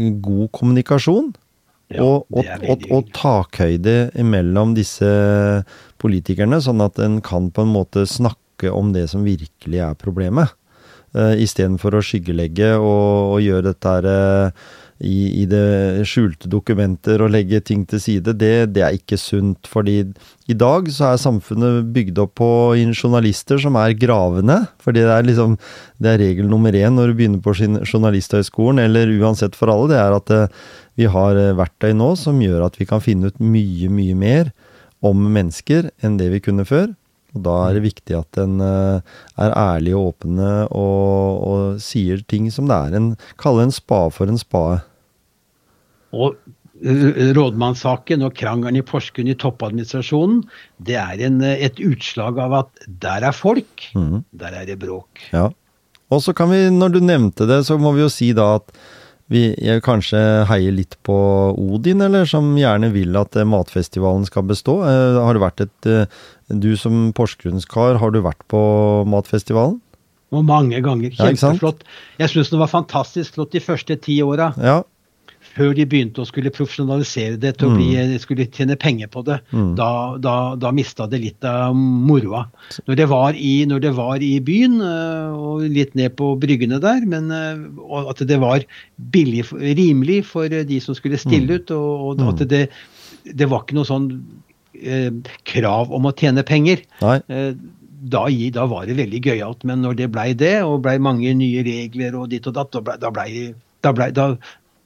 [0.00, 1.32] god kommunikasjon?
[1.90, 5.08] Ja, og, og, og, og, takhøyde mellom disse
[6.00, 10.54] politikerne, sånn at en kan på en måte snakke om det som virkelig er problemet.
[11.10, 14.68] Uh, Istedenfor å skyggelegge og, og gjøre dette her uh,
[15.00, 19.68] i, i, det skjulte dokumenter og legge ting til side, det, det, er ikke sunt.
[19.70, 20.02] Fordi
[20.50, 22.50] i dag så er samfunnet bygd opp på
[22.92, 24.58] journalister som er gravende.
[24.84, 25.56] Fordi det er liksom
[26.00, 30.00] det er regel nummer én når du begynner på journalisthøgskolen, eller uansett for alle, det
[30.02, 30.42] er at det,
[31.00, 34.52] vi har eh, verktøy nå som gjør at vi kan finne ut mye, mye mer
[35.00, 36.90] om mennesker enn det vi kunne før.
[37.36, 42.20] Og da er det viktig at en eh, er ærlig og åpne og, og sier
[42.28, 42.96] ting som det er.
[42.98, 44.82] En, kaller en spade for en spade.
[46.16, 46.38] Og
[46.80, 50.40] rådmannssaken og krangelen i Porsgrunn i toppadministrasjonen,
[50.80, 54.22] det er en, et utslag av at der er folk, mm.
[54.40, 55.26] der er det bråk.
[55.34, 55.50] Ja.
[56.10, 58.72] Og så kan vi, når du nevnte det, så må vi jo si da at
[59.30, 59.52] vi
[59.86, 61.14] kanskje heier litt på
[61.54, 64.80] Odin, eller som gjerne vil at eh, matfestivalen skal bestå.
[64.82, 66.18] Eh, har det vært et eh,
[66.50, 68.60] Du som porsgrunnskar, har du vært på
[69.06, 69.78] matfestivalen?
[70.34, 71.14] Og mange ganger.
[71.14, 71.84] Kjempeflott.
[72.16, 74.50] Ja, jeg syns den var fantastisk flott de første ti åra.
[74.58, 74.80] Ja,
[75.54, 78.14] før de begynte å skulle profesjonalisere det til å bli, mm.
[78.22, 79.72] skulle tjene penger på det, mm.
[79.78, 79.90] da,
[80.22, 82.44] da, da mista det litt av moroa.
[82.86, 87.02] Når det var i, det var i byen, øh, og litt ned på bryggene der,
[87.10, 88.66] men øh, at det var
[89.14, 91.58] billig, rimelig for de som skulle stille mm.
[91.58, 92.48] ut, og, og at mm.
[92.52, 92.62] det,
[93.42, 94.08] det var ikke noe sånn
[94.78, 95.10] eh,
[95.50, 96.84] krav om å tjene penger.
[97.02, 97.52] Eh,
[98.00, 98.22] da,
[98.54, 102.16] da, var det veldig gøyalt, men når det blei det, og blei mange nye regler
[102.16, 103.50] og ditt og datt, da blei ble,
[103.84, 104.26] da ble, da,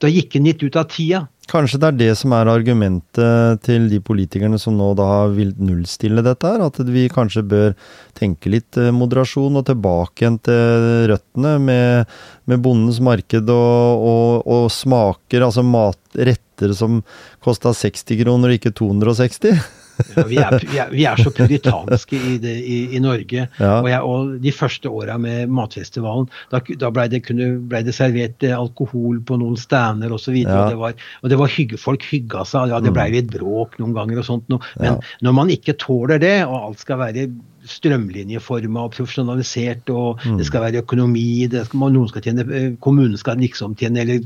[0.04, 1.24] da gikk en litt ut av tida.
[1.50, 5.60] Kanskje det er det som er argumentet til de politikerne som nå da har villet
[5.60, 6.64] nullstille dette her?
[6.64, 7.74] At vi kanskje bør
[8.16, 12.16] tenke litt eh, moderasjon og tilbake igjen til røttene med,
[12.48, 17.02] med bondens marked og, og, og smaker, altså matretter som
[17.44, 19.83] kosta 60 kroner og ikke 260?
[20.14, 23.46] Ja, vi, er, vi, er, vi, er, så puritanske i, det, i, i Norge.
[23.58, 23.72] Ja.
[23.80, 28.46] Og, jeg, og, de første åra med Matfestivalen, da, da blei det, ble det, servert
[28.46, 30.36] eh, alkohol på noen stander osv.
[30.42, 30.58] Ja.
[30.64, 32.74] og, det var, og det var hygge, folk hygga seg.
[32.74, 33.16] Ja, det blei mm.
[33.18, 34.50] litt bråk noen ganger og sånt.
[34.50, 34.96] Men ja.
[35.24, 37.28] når man ikke tåler det, og alt skal være
[37.68, 40.38] strømlinjeforma og profesjonalisert, og mm.
[40.40, 44.22] det skal være økonomi, det skal, noen skal tjene, eh, kommunen skal liksom tjene, eller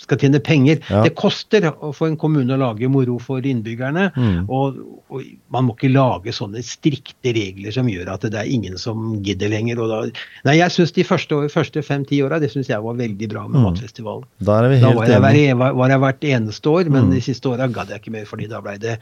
[0.00, 0.80] skal tjene penger.
[0.90, 1.04] Ja.
[1.06, 4.10] Det koster for en kommune å lage moro for innbyggerne.
[4.16, 4.50] Mm.
[4.50, 4.80] Og,
[5.10, 5.24] og,
[5.54, 9.52] man må ikke lage sånne strikte regler som gjør at det er ingen som gidder
[9.52, 9.82] lenger.
[9.90, 10.02] Da,
[10.48, 13.60] nei, jeg syns de første, første fem-ti åra det synes jeg var veldig bra med
[13.60, 13.66] mm.
[13.68, 14.28] Matfestivalen.
[14.38, 17.16] Da, da var, jeg hver, var, var jeg hvert eneste år, men mm.
[17.16, 18.98] de siste åra gadd jeg ikke mer, fordi da blei det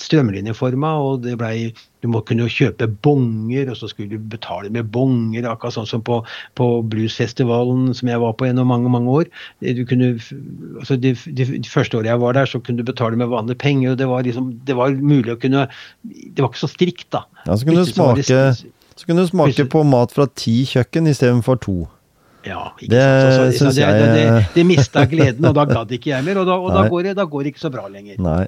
[0.00, 1.72] strømlinjeforma, og det blei
[2.02, 6.02] du må kunne kjøpe bonger, og så skulle du betale med bonger, akkurat sånn som
[6.04, 6.18] på,
[6.58, 9.30] på bluesfestivalen som jeg var på gjennom mange mange år.
[9.62, 10.16] Du kunne,
[10.80, 13.94] altså de, de, første året jeg var der, så kunne du betale med vanlige penger.
[13.94, 15.66] og Det var, liksom, det var mulig å kunne
[16.02, 17.24] Det var ikke så strikt, da.
[17.46, 18.44] Ja, Så kunne du smake,
[18.92, 21.76] så kunne du smake på mat fra ti kjøkken istedenfor to.
[22.42, 23.54] Ja, det sant.
[23.54, 24.00] Så, så, det, jeg...
[24.02, 26.42] det, det, det mista gleden, og da gadd ikke jeg mer.
[26.42, 28.18] Og, da, og da, går det, da går det ikke så bra lenger.
[28.22, 28.46] Nei.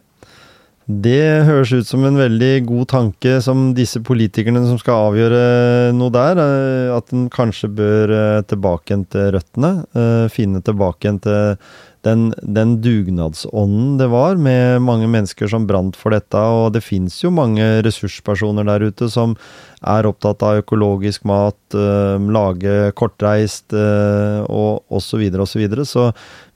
[0.84, 6.12] Det høres ut som en veldig god tanke som disse politikerne som skal avgjøre noe
[6.12, 9.70] der, eh, at en kanskje bør eh, tilbake igjen til røttene.
[9.96, 11.56] Eh, finne tilbake igjen til
[12.04, 16.36] den, den, dugnadsånden det var, med mange mennesker som brant for dette.
[16.36, 19.38] Og det fins jo mange ressurspersoner der ute som
[19.84, 25.14] er opptatt av økologisk mat, øh, lage kortreist øh, og osv.
[25.14, 25.84] Så, videre, og så, videre.
[25.86, 26.06] så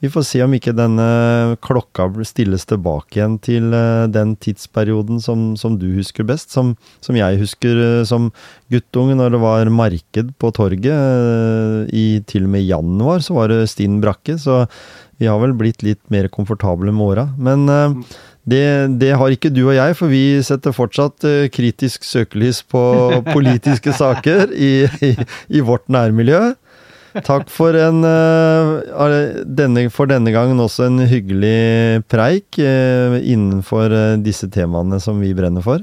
[0.03, 5.53] vi får se om ikke denne klokka stilles tilbake igjen til øh, den tidsperioden som,
[5.57, 6.51] som du husker best.
[6.55, 8.31] Som, som jeg husker som
[8.73, 11.93] guttunge, når det var marked på torget.
[11.95, 14.39] I til og med januar så var det stinn brakke.
[14.39, 14.65] så
[15.19, 17.25] vi har vel blitt litt mer komfortable med åra.
[17.43, 18.19] Men uh,
[18.49, 18.65] det,
[19.01, 22.83] det, har ikke du og jeg, for vi setter fortsatt uh, kritisk søkelys på
[23.37, 24.73] politiske saker i,
[25.05, 25.13] i,
[25.49, 26.55] i, vårt nærmiljø.
[27.25, 35.01] Takk for, en, uh, denne, for denne gangen også en hyggelig preik innenfor disse temaene
[35.03, 35.83] som vi brenner for.